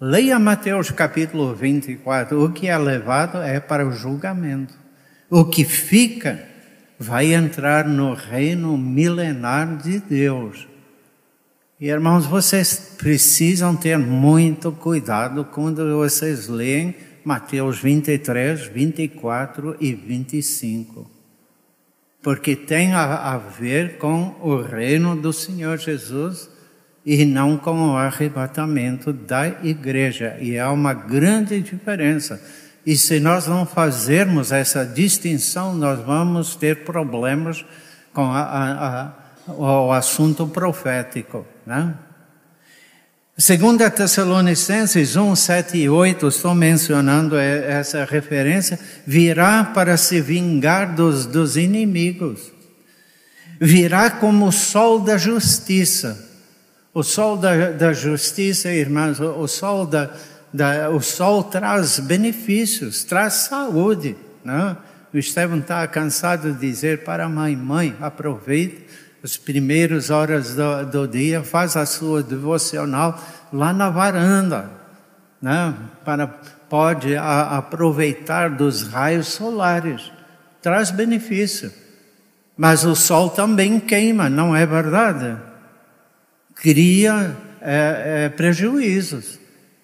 Leia 0.00 0.38
Mateus 0.38 0.90
capítulo 0.90 1.54
24. 1.54 2.44
O 2.44 2.52
que 2.52 2.66
é 2.66 2.76
levado 2.76 3.38
é 3.38 3.58
para 3.60 3.86
o 3.86 3.92
julgamento. 3.92 4.74
O 5.30 5.44
que 5.44 5.64
fica 5.64 6.44
vai 6.98 7.32
entrar 7.32 7.86
no 7.86 8.12
reino 8.12 8.76
milenar 8.76 9.76
de 9.78 9.98
Deus. 9.98 10.68
E 11.80 11.88
irmãos, 11.88 12.26
vocês 12.26 12.94
precisam 12.98 13.74
ter 13.74 13.98
muito 13.98 14.72
cuidado 14.72 15.44
quando 15.44 15.96
vocês 15.96 16.48
leem 16.48 16.94
Mateus 17.24 17.78
23, 17.78 18.66
24 18.66 19.76
e 19.80 19.94
25 19.94 21.14
porque 22.24 22.56
tem 22.56 22.94
a, 22.94 23.34
a 23.34 23.36
ver 23.36 23.98
com 23.98 24.34
o 24.40 24.56
reino 24.62 25.14
do 25.14 25.30
Senhor 25.30 25.76
Jesus 25.76 26.48
e 27.04 27.22
não 27.26 27.58
com 27.58 27.90
o 27.90 27.96
arrebatamento 27.98 29.12
da 29.12 29.46
igreja. 29.46 30.38
E 30.40 30.58
há 30.58 30.70
uma 30.72 30.94
grande 30.94 31.60
diferença. 31.60 32.42
E 32.86 32.96
se 32.96 33.20
nós 33.20 33.46
não 33.46 33.66
fazermos 33.66 34.52
essa 34.52 34.86
distinção, 34.86 35.74
nós 35.74 36.00
vamos 36.00 36.56
ter 36.56 36.82
problemas 36.84 37.62
com 38.14 38.24
a, 38.32 39.12
a, 39.46 39.52
o 39.52 39.92
assunto 39.92 40.46
profético. 40.46 41.46
Né? 41.66 41.94
Segunda 43.36 43.90
Tessalonicenses 43.90 45.16
1, 45.16 45.34
7 45.34 45.76
e 45.78 45.88
8, 45.88 46.28
estou 46.28 46.54
mencionando 46.54 47.36
essa 47.36 48.04
referência, 48.04 48.78
virá 49.04 49.64
para 49.64 49.96
se 49.96 50.20
vingar 50.20 50.94
dos, 50.94 51.26
dos 51.26 51.56
inimigos. 51.56 52.52
Virá 53.60 54.08
como 54.08 54.46
o 54.46 54.52
sol 54.52 55.00
da 55.00 55.18
justiça. 55.18 56.30
O 56.92 57.02
sol 57.02 57.36
da, 57.36 57.72
da 57.72 57.92
justiça, 57.92 58.70
irmãos, 58.70 59.18
o 59.18 59.48
sol, 59.48 59.84
da, 59.84 60.10
da, 60.52 60.90
o 60.90 61.00
sol 61.00 61.42
traz 61.42 61.98
benefícios, 61.98 63.02
traz 63.02 63.32
saúde. 63.34 64.16
Né? 64.44 64.76
O 65.12 65.18
Estevão 65.18 65.58
está 65.58 65.84
cansado 65.88 66.52
de 66.52 66.60
dizer 66.60 67.02
para 67.02 67.24
a 67.24 67.28
mãe, 67.28 67.56
mãe, 67.56 67.96
aproveite 68.00 68.83
as 69.24 69.38
primeiras 69.38 70.10
horas 70.10 70.54
do, 70.54 70.84
do 70.84 71.08
dia, 71.08 71.42
faz 71.42 71.78
a 71.78 71.86
sua 71.86 72.22
devocional 72.22 73.18
lá 73.50 73.72
na 73.72 73.88
varanda, 73.88 74.70
né? 75.40 75.74
Para 76.04 76.26
pode 76.68 77.16
a, 77.16 77.56
aproveitar 77.56 78.50
dos 78.50 78.82
raios 78.82 79.28
solares, 79.28 80.12
traz 80.60 80.90
benefício. 80.90 81.72
Mas 82.54 82.84
o 82.84 82.94
sol 82.94 83.30
também 83.30 83.80
queima, 83.80 84.28
não 84.28 84.54
é 84.54 84.66
verdade? 84.66 85.38
Cria 86.54 87.34
é, 87.62 88.24
é, 88.26 88.28
prejuízos. 88.28 89.38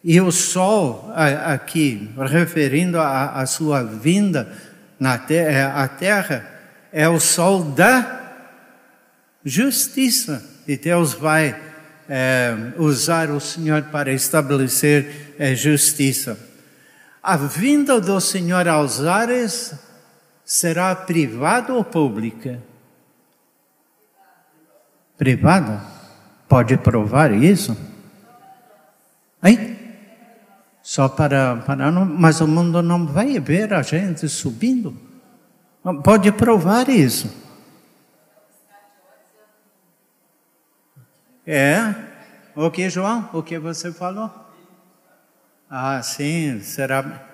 E 0.04 0.20
o 0.20 0.30
sol 0.30 1.10
aqui, 1.14 2.10
referindo 2.28 3.00
a, 3.00 3.44
sua 3.46 3.82
vinda 3.82 4.52
na 4.98 5.16
terra, 5.16 5.82
a 5.82 5.88
terra, 5.88 6.46
é 6.92 7.08
o 7.08 7.18
sol 7.18 7.64
da 7.64 8.19
justiça. 9.44 10.44
E 10.66 10.76
Deus 10.76 11.14
vai 11.14 11.60
é, 12.08 12.54
usar 12.76 13.30
o 13.30 13.40
Senhor 13.40 13.82
para 13.84 14.12
estabelecer 14.12 15.34
é, 15.38 15.54
justiça. 15.54 16.38
A 17.22 17.36
vinda 17.36 18.00
do 18.00 18.20
Senhor 18.20 18.66
aos 18.66 19.00
ares 19.04 19.74
será 20.44 20.94
privada 20.94 21.72
ou 21.72 21.84
pública? 21.84 22.60
Privada? 25.16 25.82
Pode 26.48 26.76
provar 26.78 27.32
isso? 27.32 27.76
Hein? 29.42 29.78
Só 30.82 31.08
para, 31.08 31.56
para 31.56 31.92
não, 31.92 32.04
mas 32.04 32.40
o 32.40 32.48
mundo 32.48 32.82
não 32.82 33.06
vai 33.06 33.38
ver 33.38 33.72
a 33.72 33.82
gente 33.82 34.28
subindo. 34.28 34.96
Pode 36.02 36.32
provar 36.32 36.88
isso. 36.88 37.30
É? 41.52 41.92
O 42.54 42.70
que, 42.70 42.88
João? 42.88 43.28
O 43.32 43.42
que 43.42 43.58
você 43.58 43.92
falou? 43.92 44.30
Ah, 45.68 46.00
sim, 46.00 46.60
será. 46.60 47.28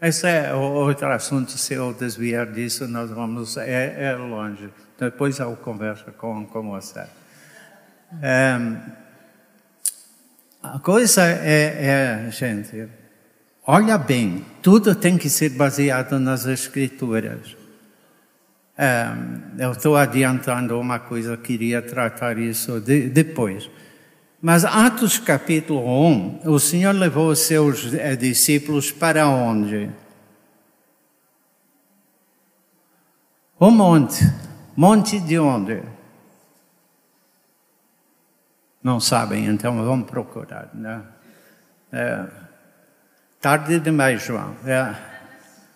Esse 0.00 0.28
é 0.28 0.54
outro 0.54 1.08
assunto. 1.08 1.58
Se 1.58 1.74
eu 1.74 1.92
desviar 1.92 2.46
disso, 2.46 2.86
nós 2.86 3.10
vamos. 3.10 3.56
É, 3.56 4.10
é 4.10 4.14
longe. 4.14 4.70
Depois 4.96 5.40
eu 5.40 5.56
converso 5.56 6.12
com, 6.12 6.46
com 6.46 6.70
você. 6.70 7.04
É, 8.22 8.56
a 10.62 10.78
coisa 10.78 11.24
é, 11.26 12.26
é, 12.26 12.30
gente, 12.30 12.88
olha 13.66 13.98
bem, 13.98 14.46
tudo 14.62 14.94
tem 14.94 15.18
que 15.18 15.28
ser 15.28 15.48
baseado 15.48 16.20
nas 16.20 16.46
Escrituras. 16.46 17.65
É, 18.78 19.06
eu 19.58 19.72
estou 19.72 19.96
adiantando 19.96 20.78
uma 20.78 20.98
coisa, 20.98 21.36
queria 21.36 21.80
tratar 21.80 22.36
isso 22.36 22.78
de, 22.78 23.08
depois. 23.08 23.70
Mas 24.40 24.64
Atos 24.66 25.18
capítulo 25.18 25.80
1, 26.08 26.40
o 26.44 26.60
Senhor 26.60 26.92
levou 26.92 27.30
os 27.30 27.38
seus 27.38 27.94
é, 27.94 28.14
discípulos 28.14 28.92
para 28.92 29.26
onde? 29.26 29.90
O 33.58 33.70
monte. 33.70 34.22
Monte 34.76 35.18
de 35.18 35.38
onde? 35.38 35.82
Não 38.82 39.00
sabem, 39.00 39.46
então 39.46 39.82
vamos 39.82 40.08
procurar. 40.08 40.68
Né? 40.74 41.02
É, 41.90 42.26
tarde 43.40 43.80
demais, 43.80 44.22
João. 44.22 44.54
É, 44.66 44.94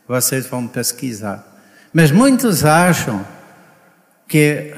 vocês 0.07 0.47
vão 0.47 0.68
pesquisar. 0.68 1.49
Mas 1.93 2.12
muitos 2.12 2.64
acham 2.64 3.26
que 4.28 4.74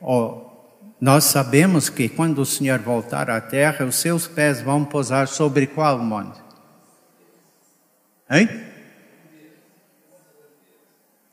oh, 0.00 0.48
nós 1.00 1.24
sabemos 1.24 1.88
que 1.88 2.08
quando 2.08 2.40
o 2.40 2.46
Senhor 2.46 2.78
voltar 2.78 3.28
à 3.28 3.40
terra, 3.40 3.84
os 3.84 3.96
seus 3.96 4.28
pés 4.28 4.60
vão 4.60 4.84
pousar 4.84 5.26
sobre 5.26 5.66
qual 5.66 5.98
monte? 5.98 6.40
Hein? 8.30 8.48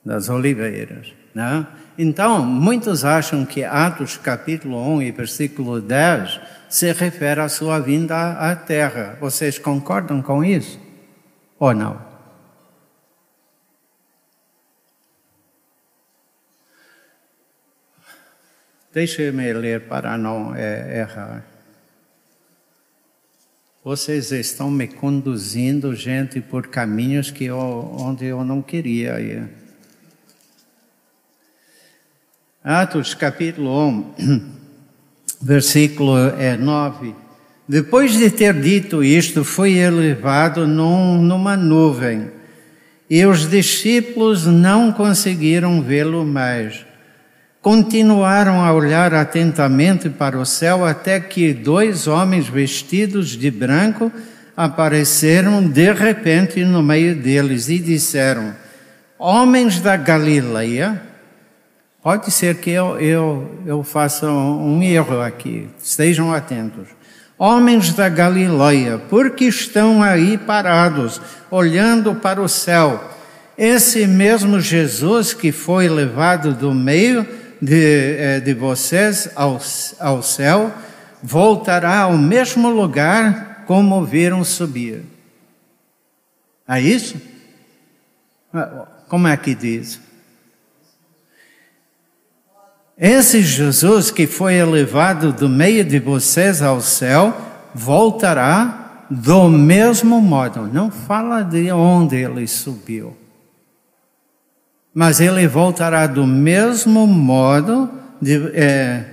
Das 0.04 0.30
oliveiras. 0.30 1.14
Né? 1.34 1.68
Então, 1.98 2.44
muitos 2.44 3.06
acham 3.06 3.46
que 3.46 3.64
Atos 3.64 4.18
capítulo 4.18 4.78
1 4.96 5.02
e 5.04 5.12
versículo 5.12 5.82
10 5.82 6.40
se 6.70 6.92
refere 6.92 7.42
à 7.42 7.50
sua 7.50 7.80
vinda 7.80 8.34
à 8.34 8.56
terra. 8.56 9.18
Vocês 9.20 9.60
concordam 9.60 10.22
com 10.22 10.44
isso? 10.44 10.80
Ou 11.60 11.74
não? 11.74 12.15
Deixe-me 18.96 19.52
ler 19.52 19.82
para 19.82 20.18
não 20.18 20.56
é, 20.56 21.00
errar. 21.00 21.46
vocês 23.84 24.32
estão 24.32 24.72
me 24.72 24.88
conduzindo, 24.88 25.94
gente, 25.94 26.40
por 26.40 26.68
caminhos 26.68 27.30
que 27.30 27.44
eu, 27.44 27.58
onde 28.00 28.24
eu 28.24 28.46
não 28.46 28.62
queria 28.62 29.20
ir. 29.20 29.50
Atos 32.64 33.14
capítulo 33.14 33.86
1, 33.86 34.14
versículo 35.44 36.16
9. 36.58 37.10
É, 37.10 37.14
Depois 37.68 38.14
de 38.14 38.30
ter 38.30 38.54
dito 38.62 39.04
isto, 39.04 39.44
foi 39.44 39.74
elevado 39.74 40.66
num, 40.66 41.22
numa 41.22 41.58
nuvem, 41.58 42.32
e 43.10 43.26
os 43.26 43.46
discípulos 43.50 44.46
não 44.46 44.94
conseguiram 44.94 45.82
vê-lo 45.82 46.24
mais. 46.24 46.85
Continuaram 47.66 48.64
a 48.64 48.72
olhar 48.72 49.12
atentamente 49.16 50.08
para 50.08 50.38
o 50.38 50.46
céu 50.46 50.86
até 50.86 51.20
que 51.20 51.52
dois 51.52 52.06
homens 52.06 52.48
vestidos 52.48 53.30
de 53.30 53.50
branco 53.50 54.12
apareceram 54.56 55.68
de 55.68 55.92
repente 55.92 56.64
no 56.64 56.84
meio 56.84 57.16
deles 57.16 57.68
e 57.68 57.80
disseram: 57.80 58.54
Homens 59.18 59.80
da 59.80 59.98
Galileia, 59.98 61.02
Pode 62.04 62.30
ser 62.30 62.58
que 62.58 62.70
eu, 62.70 63.00
eu, 63.00 63.60
eu 63.66 63.84
faça 63.84 64.28
um 64.28 64.84
erro 64.84 65.20
aqui, 65.20 65.68
estejam 65.84 66.32
atentos. 66.32 66.88
Homens 67.36 67.96
da 67.96 68.08
Galileia, 68.08 69.00
por 69.10 69.32
que 69.32 69.46
estão 69.46 70.04
aí 70.04 70.38
parados, 70.38 71.20
olhando 71.50 72.14
para 72.14 72.40
o 72.40 72.48
céu? 72.48 73.04
Esse 73.58 74.06
mesmo 74.06 74.60
Jesus 74.60 75.34
que 75.34 75.52
foi 75.52 75.90
levado 75.90 76.54
do 76.54 76.72
meio 76.72 77.26
de, 77.62 78.18
eh, 78.18 78.40
de 78.40 78.54
vocês 78.54 79.30
ao, 79.36 79.60
ao 80.00 80.22
céu, 80.22 80.72
voltará 81.22 82.00
ao 82.00 82.18
mesmo 82.18 82.70
lugar 82.70 83.64
como 83.66 84.06
viram 84.06 84.44
subir. 84.44 85.04
É 86.68 86.80
isso? 86.80 87.20
Ah, 88.54 88.88
como 89.08 89.28
é 89.28 89.38
que 89.38 89.54
diz? 89.54 90.00
Esse 92.98 93.42
Jesus 93.42 94.10
que 94.10 94.26
foi 94.26 94.56
elevado 94.56 95.34
do 95.34 95.50
meio 95.50 95.84
de 95.84 96.00
vocês 96.00 96.62
ao 96.62 96.80
céu, 96.80 97.36
voltará 97.74 99.06
do 99.10 99.50
mesmo 99.50 100.22
modo. 100.22 100.68
Não 100.72 100.90
fala 100.90 101.44
de 101.44 101.72
onde 101.72 102.16
ele 102.16 102.48
subiu. 102.48 103.16
Mas 104.96 105.20
ele 105.20 105.46
voltará 105.48 106.08
do 106.08 106.26
mesmo 106.26 107.06
modo, 107.06 107.92
de, 108.20 108.50
é, 108.56 109.06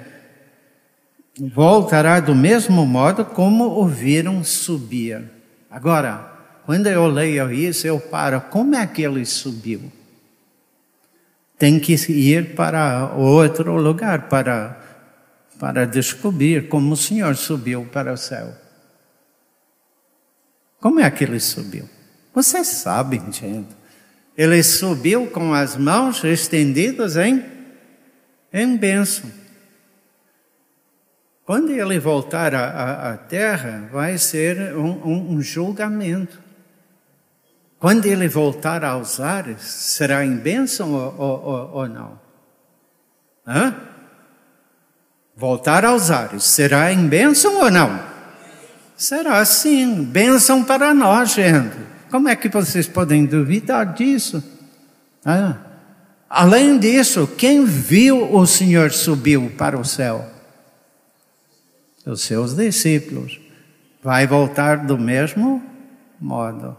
voltará 1.53 2.21
do 2.21 2.35
mesmo 2.35 2.87
modo 2.87 3.25
como 3.25 3.65
o 3.65 3.87
viram 3.87 4.43
subir. 4.43 5.23
Agora, 5.71 6.33
quando 6.65 6.87
eu 6.87 7.07
leio 7.07 7.53
isso, 7.53 7.87
eu 7.87 8.01
paro, 8.01 8.41
como 8.43 8.75
é 8.77 8.87
que 8.87 9.03
ele 9.03 9.27
subiu? 9.27 9.91
tem 11.63 11.79
que 11.79 11.95
ir 12.11 12.57
para 12.57 13.15
outro 13.15 13.77
lugar 13.77 14.29
para, 14.29 14.83
para 15.61 15.87
descobrir 15.87 16.69
como 16.69 16.95
o 16.95 16.97
Senhor 16.97 17.37
subiu 17.37 17.85
para 17.85 18.13
o 18.13 18.17
céu. 18.17 18.53
Como 20.81 20.99
é 20.99 21.09
que 21.09 21.23
ele 21.23 21.39
subiu? 21.39 21.89
Vocês 22.35 22.67
sabem, 22.67 23.31
gente. 23.31 23.69
Ele 24.37 24.63
subiu 24.63 25.27
com 25.27 25.53
as 25.53 25.77
mãos 25.77 26.25
estendidas 26.25 27.17
em, 27.17 27.45
em 28.53 28.77
bênção. 28.77 29.31
Quando 31.45 31.71
ele 31.71 31.99
voltar 31.99 32.55
à, 32.55 33.17
terra, 33.17 33.89
vai 33.93 34.17
ser 34.17 34.75
um, 34.77 34.91
um, 35.05 35.33
um 35.35 35.43
julgamento. 35.43 36.41
Quando 37.79 38.07
ele 38.07 38.29
voltar 38.29 38.85
aos 38.85 39.19
ares, 39.19 39.61
será 39.61 40.25
em 40.25 40.37
bênção 40.37 40.93
ou, 40.93 41.21
ou, 41.21 41.71
ou 41.75 41.89
não? 41.89 42.21
Hã? 43.47 43.75
Voltar 45.37 45.85
aos 45.85 46.11
ares, 46.11 46.45
será 46.45 46.93
em 46.93 47.09
bênção 47.09 47.61
ou 47.61 47.71
não? 47.71 48.01
Será 48.97 49.45
sim, 49.45 50.05
bênção 50.05 50.63
para 50.63 50.95
nós, 50.95 51.33
gente. 51.33 51.77
Como 52.13 52.29
é 52.29 52.37
que 52.37 52.51
vocês 52.51 52.87
podem 52.87 53.25
duvidar 53.25 53.95
disso? 53.95 54.45
Hã? 55.25 55.59
Além 56.29 56.79
disso, 56.79 57.27
quem 57.27 57.65
viu 57.65 58.35
o 58.35 58.47
Senhor 58.47 58.93
subiu 58.93 59.51
para 59.57 59.79
o 59.79 59.85
céu? 59.85 60.29
Os 62.05 62.21
seus 62.21 62.55
discípulos. 62.55 63.41
Vai 64.03 64.27
voltar 64.27 64.85
do 64.85 64.99
mesmo 64.99 65.63
modo. 66.21 66.77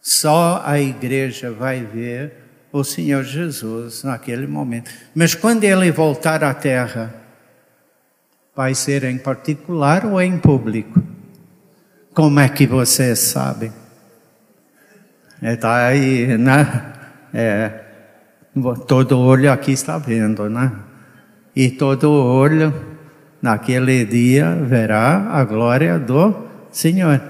Só 0.00 0.62
a 0.64 0.80
igreja 0.80 1.52
vai 1.52 1.84
ver 1.84 2.32
o 2.72 2.82
Senhor 2.82 3.22
Jesus 3.22 4.04
naquele 4.04 4.46
momento. 4.46 4.90
Mas 5.14 5.34
quando 5.34 5.64
ele 5.64 5.92
voltar 5.92 6.42
à 6.42 6.54
terra, 6.54 7.14
vai 8.56 8.74
ser 8.74 9.04
em 9.04 9.18
particular 9.18 10.06
ou 10.06 10.18
em 10.18 10.38
público? 10.38 11.02
Como 12.14 12.40
é 12.40 12.48
que 12.48 12.66
vocês 12.66 13.18
sabem? 13.18 13.79
Está 15.42 15.86
aí, 15.86 16.36
né? 16.36 16.92
É, 17.32 17.80
todo 18.86 19.18
olho 19.18 19.50
aqui 19.50 19.72
está 19.72 19.96
vendo, 19.96 20.50
né? 20.50 20.70
E 21.56 21.70
todo 21.70 22.10
olho 22.10 22.74
naquele 23.40 24.04
dia 24.04 24.54
verá 24.54 25.30
a 25.30 25.44
glória 25.44 25.98
do 25.98 26.34
Senhor. 26.70 27.20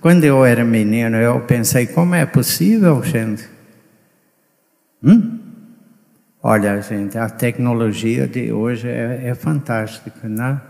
Quando 0.00 0.24
eu 0.24 0.44
era 0.44 0.64
menino, 0.64 1.16
eu 1.16 1.40
pensei, 1.40 1.86
como 1.86 2.14
é 2.14 2.26
possível, 2.26 3.02
gente? 3.02 3.48
Hum? 5.02 5.38
Olha, 6.42 6.80
gente, 6.82 7.16
a 7.16 7.30
tecnologia 7.30 8.26
de 8.26 8.52
hoje 8.52 8.88
é, 8.88 9.28
é 9.28 9.34
fantástica, 9.34 10.28
né? 10.28 10.60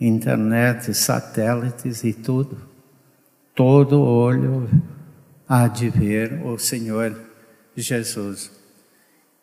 Internet, 0.00 0.94
satélites 0.94 2.04
e 2.04 2.12
tudo. 2.14 2.56
Todo 3.54 4.00
olho 4.00 4.68
há 5.48 5.66
de 5.66 5.88
ver 5.88 6.44
o 6.44 6.58
Senhor 6.58 7.16
Jesus. 7.74 8.50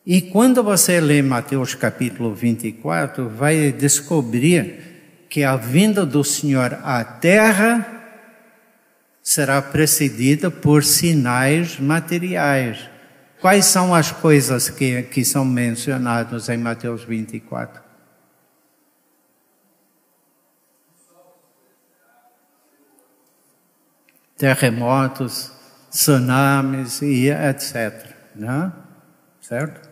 E 0.06 0.22
quando 0.22 0.64
você 0.64 1.00
lê 1.02 1.22
Mateus 1.22 1.74
capítulo 1.74 2.36
24, 2.36 3.28
vai 3.28 3.72
descobrir 3.72 5.26
que 5.30 5.44
a 5.44 5.56
vinda 5.56 6.06
do 6.06 6.24
Senhor 6.24 6.78
à 6.84 7.04
terra 7.04 7.92
será 9.24 9.60
precedida 9.60 10.52
por 10.52 10.84
sinais 10.84 11.80
materiais. 11.80 12.88
Quais 13.42 13.66
são 13.66 13.96
as 13.96 14.12
coisas 14.12 14.70
que, 14.70 15.02
que 15.04 15.26
são 15.26 15.44
mencionadas 15.44 16.50
em 16.50 16.58
Mateus 16.58 17.04
24? 17.04 17.84
Terremotos, 24.38 25.55
tsunamis 25.96 27.02
e 27.02 27.30
etc. 27.30 28.06
Né? 28.36 28.72
Certo? 29.40 29.90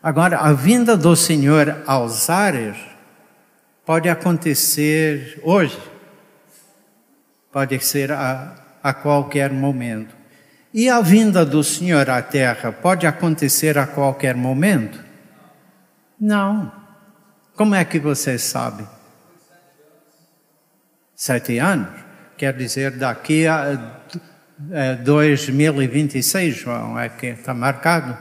Agora, 0.00 0.38
a 0.38 0.52
vinda 0.52 0.96
do 0.96 1.16
Senhor 1.16 1.82
aos 1.86 2.30
ares 2.30 2.76
pode 3.84 4.08
acontecer 4.08 5.40
hoje 5.42 5.76
pode 7.50 7.80
ser 7.80 8.12
a, 8.12 8.54
a 8.82 8.94
qualquer 8.94 9.50
momento. 9.50 10.14
E 10.72 10.88
a 10.88 11.00
vinda 11.00 11.44
do 11.44 11.64
Senhor 11.64 12.08
à 12.08 12.22
terra 12.22 12.70
pode 12.70 13.06
acontecer 13.06 13.76
a 13.78 13.86
qualquer 13.86 14.36
momento? 14.36 15.02
Não. 16.20 16.70
Como 17.56 17.74
é 17.74 17.84
que 17.84 17.98
você 17.98 18.38
sabe? 18.38 18.86
Sete 21.16 21.58
anos? 21.58 21.88
Quer 22.36 22.54
dizer, 22.54 22.92
daqui 22.92 23.46
a 23.46 23.98
2026, 24.58 26.56
João, 26.56 26.98
é 26.98 27.08
que 27.08 27.26
está 27.26 27.54
marcado? 27.54 28.16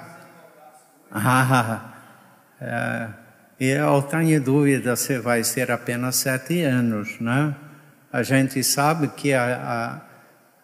Ah, 1.11 1.93
é, 2.61 3.07
eu 3.59 4.01
tenho 4.03 4.39
dúvida 4.39 4.95
se 4.95 5.17
vai 5.19 5.43
ser 5.43 5.71
apenas 5.71 6.17
sete 6.17 6.61
anos, 6.61 7.19
não 7.19 7.31
é? 7.31 7.55
a 8.11 8.21
gente 8.23 8.63
sabe 8.63 9.07
que 9.09 9.33
a, 9.33 10.01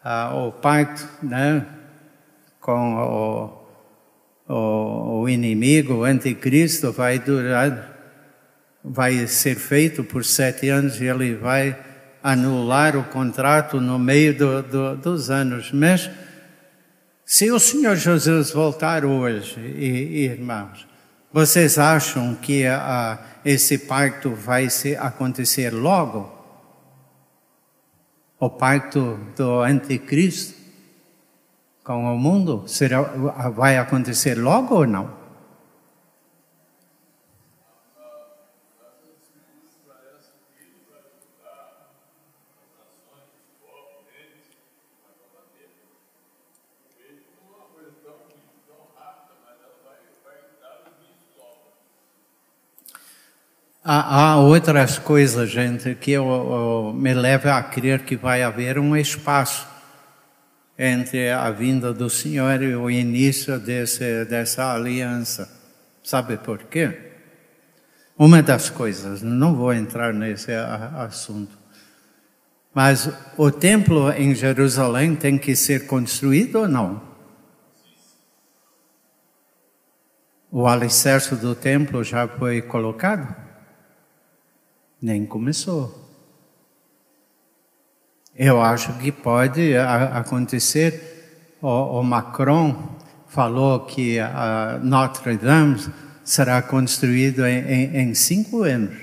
a, 0.04 0.28
a, 0.28 0.36
o 0.36 0.52
pacto 0.52 1.08
né, 1.26 1.66
com 2.60 2.96
o, 2.96 4.54
o, 4.54 5.22
o 5.22 5.30
inimigo, 5.30 5.96
o 5.96 6.04
anticristo, 6.04 6.92
vai 6.92 7.18
durar, 7.18 7.90
vai 8.84 9.26
ser 9.28 9.56
feito 9.56 10.04
por 10.04 10.24
sete 10.24 10.70
anos 10.70 11.02
e 11.02 11.06
ele 11.06 11.36
vai 11.36 11.93
anular 12.24 12.96
o 12.96 13.04
contrato 13.04 13.82
no 13.82 14.00
meio 14.00 14.38
do, 14.38 14.64
do, 14.64 14.96
dos 14.96 15.30
anos. 15.30 15.72
Mas 15.72 16.10
se 17.26 17.52
o 17.52 17.60
Senhor 17.60 17.96
Jesus 17.96 18.52
voltar 18.52 19.04
hoje, 19.04 19.60
e, 19.60 20.24
irmãos, 20.26 20.88
vocês 21.32 21.78
acham 21.78 22.34
que 22.36 22.66
a, 22.66 23.20
esse 23.44 23.78
pacto 23.78 24.32
vai 24.32 24.70
ser, 24.70 25.00
acontecer 25.00 25.74
logo? 25.74 26.42
o 28.46 28.50
pacto 28.50 29.18
do 29.38 29.62
anticristo 29.62 30.54
com 31.82 32.14
o 32.14 32.18
mundo? 32.18 32.66
Será, 32.68 33.02
vai 33.56 33.78
acontecer 33.78 34.36
logo 34.36 34.76
ou 34.76 34.86
não? 34.86 35.23
Há, 53.86 54.32
há, 54.32 54.38
outras 54.38 54.98
coisas, 54.98 55.50
gente, 55.50 55.94
que 55.96 56.12
eu, 56.12 56.26
eu, 56.26 56.94
me 56.96 57.14
leva 57.14 57.56
a 57.56 57.64
crer 57.64 58.06
que 58.06 58.16
vai 58.16 58.42
haver 58.42 58.80
um 58.80 58.96
espaço 58.96 59.68
entre 60.80 61.30
a 61.30 61.52
vinda 61.52 61.94
do 61.94 62.10
Senhor 62.10 62.64
e 62.64 62.74
o 62.78 62.90
início 62.90 63.60
desse, 63.60 64.24
dessa 64.24 64.74
aliança. 64.74 65.52
Sabe 66.02 66.38
por 66.38 66.60
quê? 66.60 66.98
Uma 68.18 68.42
das 68.42 68.70
coisas, 68.70 69.22
não 69.22 69.54
vou 69.54 69.74
entrar 69.74 70.14
nesse 70.14 70.54
assunto, 70.54 71.58
mas 72.74 73.10
o 73.38 73.52
templo 73.52 74.10
em 74.14 74.34
Jerusalém 74.34 75.14
tem 75.14 75.38
que 75.38 75.58
ser 75.58 75.88
construído 75.88 76.60
ou 76.60 76.68
não? 76.70 77.02
O 80.50 80.68
alicerce 80.68 81.36
do 81.36 81.54
templo 81.54 82.02
já 82.02 82.30
foi 82.30 82.62
colocado? 82.62 83.43
Nem 85.04 85.26
começou. 85.26 85.94
Eu 88.34 88.62
acho 88.62 88.98
que 89.00 89.12
pode 89.12 89.76
acontecer. 89.78 91.58
O, 91.62 92.00
o 92.00 92.04
Macron 92.04 92.96
falou 93.28 93.82
que 93.82 94.18
Notre 94.82 95.36
Dame 95.36 95.78
será 96.24 96.62
construído 96.62 97.46
em, 97.46 97.60
em, 97.60 97.98
em, 97.98 98.14
cinco 98.14 98.64
anos. 98.64 98.96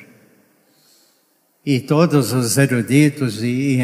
E 1.67 1.81
todos 1.81 2.33
os 2.33 2.57
eruditos 2.57 3.43
e 3.43 3.79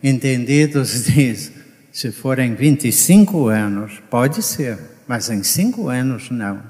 entendidos 0.00 1.02
dizem, 1.12 1.52
se 1.90 2.12
forem 2.12 2.54
25 2.54 3.48
anos, 3.48 4.00
pode 4.08 4.40
ser, 4.40 4.78
mas 5.08 5.28
em 5.28 5.42
cinco 5.42 5.88
anos 5.88 6.30
não. 6.30 6.62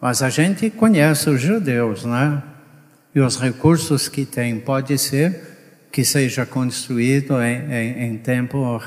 Mas 0.00 0.22
a 0.22 0.30
gente 0.30 0.70
conhece 0.70 1.28
os 1.28 1.42
judeus, 1.42 2.06
né? 2.06 2.42
E 3.18 3.20
os 3.20 3.36
recursos 3.36 4.06
que 4.08 4.24
tem, 4.24 4.60
pode 4.60 4.96
ser 4.96 5.88
que 5.90 6.04
seja 6.04 6.46
construído 6.46 7.42
em, 7.42 7.68
em, 7.68 8.04
em 8.04 8.16
tempo 8.16 8.80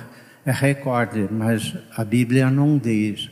recorde, 0.46 1.28
mas 1.30 1.76
a 1.98 2.06
Bíblia 2.06 2.50
não 2.50 2.78
diz. 2.78 3.30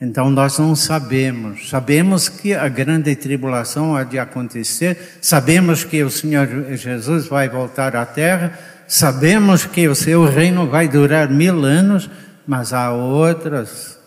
Então 0.00 0.30
nós 0.30 0.58
não 0.58 0.74
sabemos. 0.74 1.68
Sabemos 1.68 2.30
que 2.30 2.54
a 2.54 2.66
grande 2.66 3.14
tribulação 3.14 3.94
há 3.94 4.04
de 4.04 4.18
acontecer, 4.18 5.18
sabemos 5.20 5.84
que 5.84 6.02
o 6.02 6.08
Senhor 6.08 6.48
Jesus 6.74 7.26
vai 7.26 7.50
voltar 7.50 7.94
à 7.94 8.06
terra, 8.06 8.58
sabemos 8.88 9.66
que 9.66 9.86
o 9.86 9.94
seu 9.94 10.24
reino 10.24 10.66
vai 10.66 10.88
durar 10.88 11.28
mil 11.28 11.62
anos, 11.62 12.08
mas 12.46 12.72
há 12.72 12.90
outros 12.90 13.98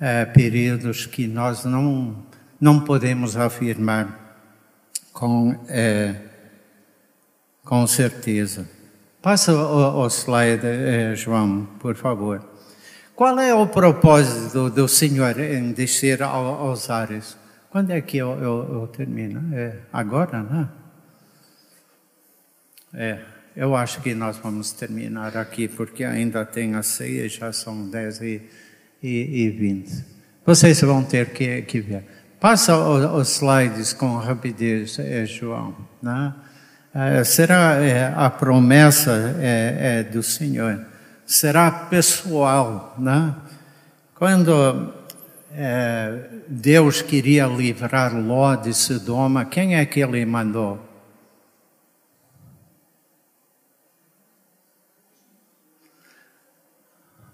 é, 0.00 0.24
períodos 0.24 1.04
que 1.04 1.26
nós 1.26 1.66
não, 1.66 2.24
não 2.58 2.80
podemos 2.80 3.36
afirmar 3.36 4.27
com. 5.18 5.52
É, 5.68 6.14
com 7.64 7.86
certeza. 7.86 8.68
Passa 9.20 9.52
o, 9.52 10.04
o 10.04 10.06
slide, 10.06 10.64
eh, 10.64 11.14
João, 11.16 11.68
por 11.80 11.96
favor. 11.96 12.42
Qual 13.16 13.38
é 13.40 13.52
o 13.52 13.66
propósito 13.66 14.70
do 14.70 14.86
Senhor 14.86 15.38
em 15.40 15.72
descer 15.72 16.22
aos 16.22 16.88
ares? 16.88 17.36
Quando 17.68 17.90
é 17.90 18.00
que 18.00 18.16
eu, 18.16 18.30
eu, 18.40 18.74
eu 18.74 18.86
termino? 18.86 19.54
É 19.54 19.80
agora, 19.92 20.42
né? 20.42 20.68
É, 22.94 23.18
eu 23.56 23.74
acho 23.74 24.00
que 24.00 24.14
nós 24.14 24.38
vamos 24.38 24.72
terminar 24.72 25.36
aqui, 25.36 25.66
porque 25.66 26.04
ainda 26.04 26.44
tem 26.46 26.76
a 26.76 26.82
ceia, 26.82 27.28
já 27.28 27.52
são 27.52 27.90
10 27.90 28.20
e, 28.22 28.42
e, 29.02 29.42
e 29.42 29.50
20. 29.50 30.04
Vocês 30.46 30.80
vão 30.80 31.04
ter 31.04 31.30
que, 31.32 31.60
que 31.62 31.80
ver. 31.80 32.17
Passa 32.40 32.76
os 32.76 33.30
slides 33.30 33.92
com 33.92 34.16
rapidez, 34.16 34.96
é, 35.00 35.26
João. 35.26 35.74
Né? 36.00 36.32
É, 36.94 37.24
será 37.24 37.74
é, 37.82 38.14
a 38.16 38.30
promessa 38.30 39.34
do 40.12 40.22
Senhor, 40.22 40.86
será 41.26 41.68
pessoal, 41.70 42.94
né? 42.96 43.34
Quando 44.14 44.92
Deus 46.48 47.02
queria 47.02 47.46
livrar 47.46 48.14
Ló 48.16 48.54
de 48.54 48.72
Sodoma, 48.72 49.44
quem 49.44 49.76
é 49.76 49.84
que 49.84 50.00
ele 50.00 50.24
mandou? 50.24 50.80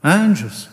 Anjos. 0.03 0.69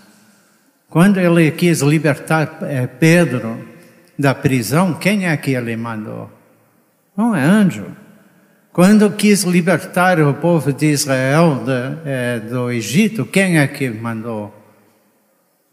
Quando 0.89 1.19
ele 1.19 1.51
quis 1.51 1.81
libertar 1.81 2.59
Pedro 2.99 3.71
da 4.17 4.35
prisão, 4.35 4.93
quem 4.93 5.27
é 5.27 5.35
que 5.37 5.51
ele 5.51 5.75
mandou? 5.75 6.29
Não 7.15 7.35
é 7.35 7.43
anjo. 7.43 7.85
Quando 8.73 9.11
quis 9.11 9.43
libertar 9.43 10.19
o 10.21 10.33
povo 10.35 10.71
de 10.71 10.87
Israel 10.87 11.63
de, 11.65 12.09
é, 12.09 12.39
do 12.39 12.71
Egito, 12.71 13.25
quem 13.25 13.59
é 13.59 13.67
que 13.67 13.89
mandou? 13.89 14.55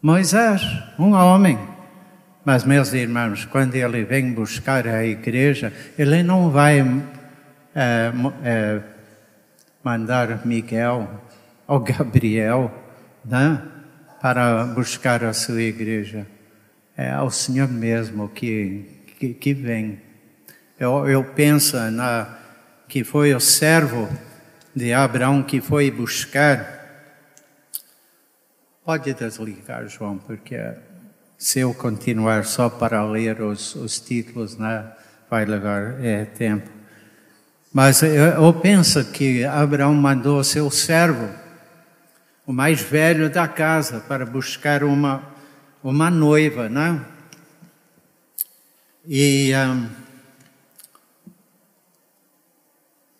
Moisés, 0.01 0.61
um 0.97 1.13
homem. 1.13 1.57
Mas, 2.43 2.63
meus 2.63 2.93
irmãos, 2.93 3.45
quando 3.45 3.75
ele 3.75 4.03
vem 4.03 4.33
buscar 4.33 4.87
a 4.87 5.05
igreja, 5.05 5.71
ele 5.97 6.23
não 6.23 6.49
vai 6.49 6.79
é, 7.75 8.11
é, 8.43 8.79
mandar 9.83 10.45
Miguel 10.45 11.07
ou 11.67 11.79
Gabriel 11.79 12.71
né, 13.23 13.61
para 14.21 14.65
buscar 14.65 15.23
a 15.23 15.31
sua 15.31 15.61
igreja. 15.61 16.25
É 17.01 17.17
o 17.21 17.31
Senhor 17.31 17.69
mesmo 17.69 18.27
que, 18.27 18.83
que, 19.17 19.33
que 19.33 19.53
vem. 19.53 20.01
Eu, 20.77 21.07
eu 21.07 21.23
penso 21.23 21.77
na 21.91 22.37
que 22.89 23.05
foi 23.05 23.33
o 23.33 23.39
servo 23.39 24.09
de 24.75 24.91
Abraão 24.91 25.41
que 25.41 25.61
foi 25.61 25.89
buscar. 25.89 26.67
Pode 28.83 29.13
desligar, 29.13 29.87
João, 29.87 30.17
porque 30.17 30.57
se 31.37 31.61
eu 31.61 31.73
continuar 31.73 32.43
só 32.43 32.69
para 32.69 33.01
ler 33.05 33.41
os, 33.41 33.75
os 33.75 34.01
títulos, 34.01 34.57
né, 34.57 34.91
vai 35.29 35.45
levar 35.45 36.03
é, 36.03 36.25
tempo. 36.25 36.69
Mas 37.71 38.03
eu, 38.03 38.11
eu 38.11 38.53
penso 38.55 39.05
que 39.05 39.45
Abraão 39.45 39.93
mandou 39.93 40.43
seu 40.43 40.69
servo, 40.69 41.29
o 42.45 42.51
mais 42.51 42.81
velho 42.81 43.29
da 43.29 43.47
casa, 43.47 44.01
para 44.01 44.25
buscar 44.25 44.83
uma, 44.83 45.28
uma 45.83 46.09
noiva, 46.09 46.67
né? 46.67 47.03
E 49.07 49.51
um, 49.55 49.89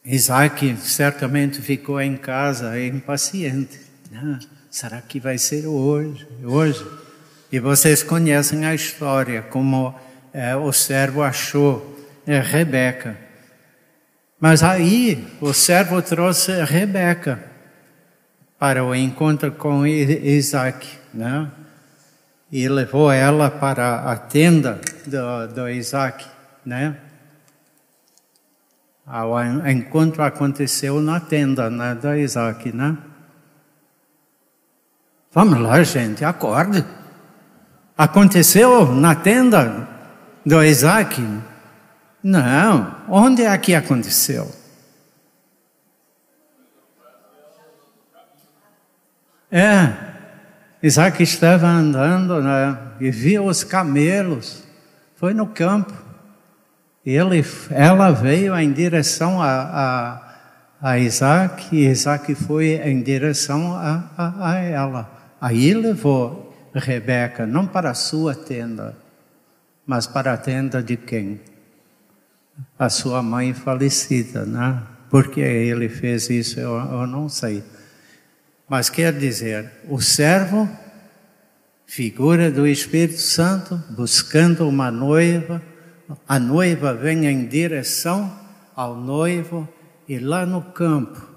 Isaac 0.05 0.77
certamente 0.77 1.61
ficou 1.61 2.01
em 2.01 2.17
casa 2.17 2.79
impaciente. 2.79 3.79
Ah, 4.13 4.39
será 4.69 5.01
que 5.01 5.19
vai 5.19 5.37
ser 5.37 5.67
hoje? 5.67 6.27
Hoje? 6.43 6.85
E 7.51 7.59
vocês 7.59 8.03
conhecem 8.03 8.65
a 8.65 8.75
história, 8.75 9.41
como 9.41 9.93
é, 10.33 10.55
o 10.55 10.71
servo 10.71 11.23
achou 11.23 11.97
é, 12.25 12.39
Rebeca. 12.39 13.17
Mas 14.39 14.63
aí 14.63 15.27
o 15.41 15.53
servo 15.53 16.01
trouxe 16.01 16.63
Rebeca 16.63 17.43
para 18.57 18.83
o 18.83 18.93
encontro 18.93 19.51
com 19.51 19.85
Isaac, 19.85 20.87
né? 21.13 21.49
E 22.51 22.67
levou 22.67 23.11
ela 23.11 23.51
para 23.51 24.11
a 24.11 24.15
tenda 24.15 24.79
do, 25.05 25.53
do 25.53 25.69
Isaac, 25.69 26.25
né? 26.65 26.97
O 29.05 29.67
encontro 29.67 30.23
aconteceu 30.23 31.01
na 31.01 31.19
tenda 31.19 31.69
né, 31.69 31.95
da 31.95 32.17
Isaac, 32.17 32.71
né? 32.71 32.95
Vamos 35.31 35.59
lá, 35.59 35.81
gente, 35.83 36.23
acorde. 36.25 36.83
Aconteceu 37.97 38.93
na 38.93 39.15
tenda 39.15 39.87
do 40.45 40.63
Isaac? 40.63 41.21
Não. 42.23 42.95
Onde 43.07 43.43
é 43.43 43.57
que 43.57 43.73
aconteceu? 43.75 44.51
É, 49.51 50.08
Isaac 50.81 51.21
estava 51.21 51.67
andando 51.67 52.41
né, 52.41 52.77
e 52.99 53.11
viu 53.11 53.45
os 53.45 53.63
camelos. 53.63 54.63
Foi 55.15 55.33
no 55.33 55.47
campo 55.47 56.09
ele, 57.05 57.43
ela 57.71 58.11
veio 58.11 58.55
em 58.57 58.71
direção 58.71 59.41
a, 59.41 59.61
a, 60.81 60.89
a 60.91 60.99
Isaac 60.99 61.75
e 61.75 61.87
Isaac 61.87 62.35
foi 62.35 62.73
em 62.73 63.01
direção 63.01 63.73
a, 63.73 64.03
a, 64.17 64.51
a 64.51 64.55
ela. 64.59 65.35
Aí 65.39 65.73
levou 65.73 66.45
Rebeca, 66.73 67.47
não 67.47 67.65
para 67.65 67.91
a 67.91 67.95
sua 67.95 68.35
tenda, 68.35 68.95
mas 69.85 70.05
para 70.05 70.33
a 70.33 70.37
tenda 70.37 70.83
de 70.83 70.97
quem? 70.97 71.39
A 72.77 72.89
sua 72.89 73.23
mãe 73.23 73.53
falecida, 73.53 74.45
né? 74.45 74.83
Porque 75.09 75.39
ele 75.39 75.89
fez 75.89 76.29
isso, 76.29 76.59
eu, 76.59 76.75
eu 76.75 77.07
não 77.07 77.27
sei. 77.27 77.63
Mas 78.69 78.87
quer 78.87 79.11
dizer, 79.17 79.71
o 79.89 79.99
servo, 79.99 80.69
figura 81.87 82.51
do 82.51 82.67
Espírito 82.67 83.19
Santo, 83.19 83.83
buscando 83.89 84.69
uma 84.69 84.91
noiva, 84.91 85.59
a 86.27 86.39
noiva 86.39 86.93
vem 86.93 87.25
em 87.25 87.47
direção 87.47 88.31
ao 88.75 88.95
noivo 88.95 89.67
e 90.07 90.19
lá 90.19 90.45
no 90.45 90.61
campo 90.61 91.27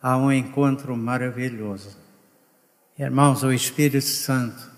há 0.00 0.16
um 0.16 0.30
encontro 0.30 0.96
maravilhoso. 0.96 1.96
Irmãos, 2.96 3.42
o 3.42 3.52
Espírito 3.52 4.06
Santo 4.06 4.70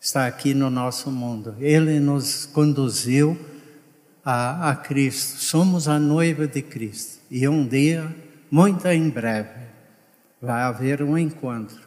está 0.00 0.26
aqui 0.26 0.54
no 0.54 0.70
nosso 0.70 1.10
mundo. 1.10 1.54
Ele 1.60 2.00
nos 2.00 2.46
conduziu 2.46 3.38
a, 4.24 4.70
a 4.70 4.76
Cristo. 4.76 5.38
Somos 5.38 5.88
a 5.88 5.98
noiva 5.98 6.46
de 6.46 6.62
Cristo. 6.62 7.20
E 7.30 7.46
um 7.46 7.66
dia, 7.66 8.14
muito 8.50 8.88
em 8.88 9.08
breve, 9.08 9.65
vai 10.40 10.62
haver 10.62 11.02
um 11.02 11.16
encontro. 11.16 11.86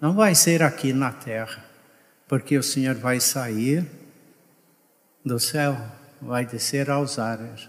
Não 0.00 0.14
vai 0.14 0.34
ser 0.34 0.62
aqui 0.62 0.92
na 0.92 1.10
terra, 1.10 1.64
porque 2.26 2.56
o 2.56 2.62
Senhor 2.62 2.94
vai 2.94 3.20
sair 3.20 3.86
do 5.24 5.38
céu, 5.38 5.76
vai 6.20 6.46
descer 6.46 6.90
aos 6.90 7.18
ares. 7.18 7.68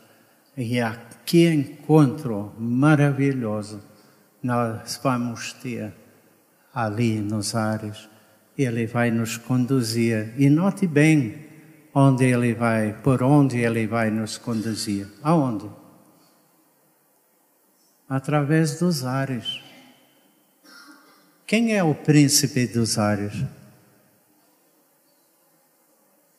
E 0.55 0.79
que 1.25 1.47
encontro 1.47 2.53
maravilhoso 2.57 3.81
nós 4.43 4.99
vamos 5.01 5.53
ter 5.53 5.93
ali 6.73 7.19
nos 7.19 7.55
ares. 7.55 8.09
Ele 8.57 8.85
vai 8.85 9.09
nos 9.09 9.37
conduzir. 9.37 10.33
E 10.37 10.49
note 10.49 10.85
bem 10.85 11.47
onde 11.93 12.25
ele 12.25 12.53
vai, 12.53 12.93
por 12.93 13.23
onde 13.23 13.57
ele 13.57 13.87
vai 13.87 14.09
nos 14.09 14.37
conduzir. 14.37 15.07
Aonde? 15.23 15.69
Através 18.07 18.79
dos 18.79 19.05
ares. 19.05 19.68
Quem 21.49 21.75
é 21.75 21.83
o 21.83 21.95
príncipe 21.95 22.67
dos 22.67 22.99
ares? 22.99 23.33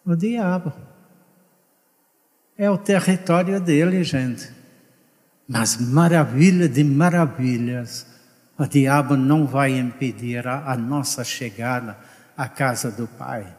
O 0.06 0.14
diabo. 0.14 0.72
É 2.56 2.70
o 2.70 2.78
território 2.78 3.60
dele, 3.60 4.04
gente. 4.04 4.48
Mas 5.48 5.78
maravilha 5.78 6.68
de 6.68 6.84
maravilhas, 6.84 8.06
o 8.56 8.64
diabo 8.68 9.16
não 9.16 9.48
vai 9.48 9.76
impedir 9.76 10.46
a, 10.46 10.70
a 10.70 10.76
nossa 10.76 11.24
chegada 11.24 11.98
à 12.36 12.46
casa 12.46 12.88
do 12.88 13.08
Pai. 13.08 13.52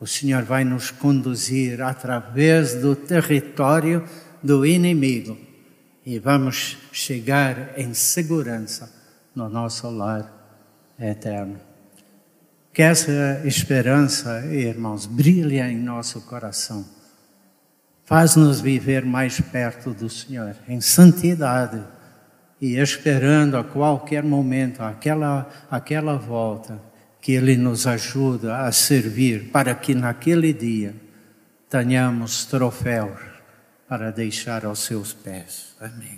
O 0.00 0.06
Senhor 0.06 0.42
vai 0.42 0.64
nos 0.64 0.90
conduzir 0.90 1.80
através 1.80 2.74
do 2.74 2.96
território 2.96 4.04
do 4.42 4.66
inimigo 4.66 5.38
e 6.04 6.18
vamos 6.18 6.76
chegar 6.90 7.78
em 7.78 7.94
segurança 7.94 8.92
no 9.32 9.48
nosso 9.48 9.88
lar 9.90 10.37
eterno. 10.98 11.58
Que 12.72 12.82
essa 12.82 13.42
esperança, 13.44 14.44
irmãos, 14.46 15.06
brilhe 15.06 15.58
em 15.60 15.76
nosso 15.76 16.20
coração 16.22 16.98
Faz-nos 18.08 18.62
viver 18.62 19.04
mais 19.04 19.38
perto 19.38 19.90
do 19.90 20.08
Senhor, 20.08 20.56
em 20.66 20.80
santidade 20.80 21.84
e 22.58 22.78
esperando 22.78 23.54
a 23.58 23.62
qualquer 23.62 24.22
momento 24.22 24.80
aquela, 24.80 25.46
aquela 25.70 26.16
volta 26.16 26.80
que 27.20 27.32
Ele 27.32 27.54
nos 27.54 27.86
ajuda 27.86 28.60
a 28.60 28.72
servir 28.72 29.50
para 29.50 29.74
que 29.74 29.94
naquele 29.94 30.54
dia 30.54 30.94
tenhamos 31.68 32.46
troféus 32.46 33.20
para 33.86 34.10
deixar 34.10 34.64
aos 34.64 34.78
seus 34.78 35.12
pés. 35.12 35.76
Amém. 35.78 36.17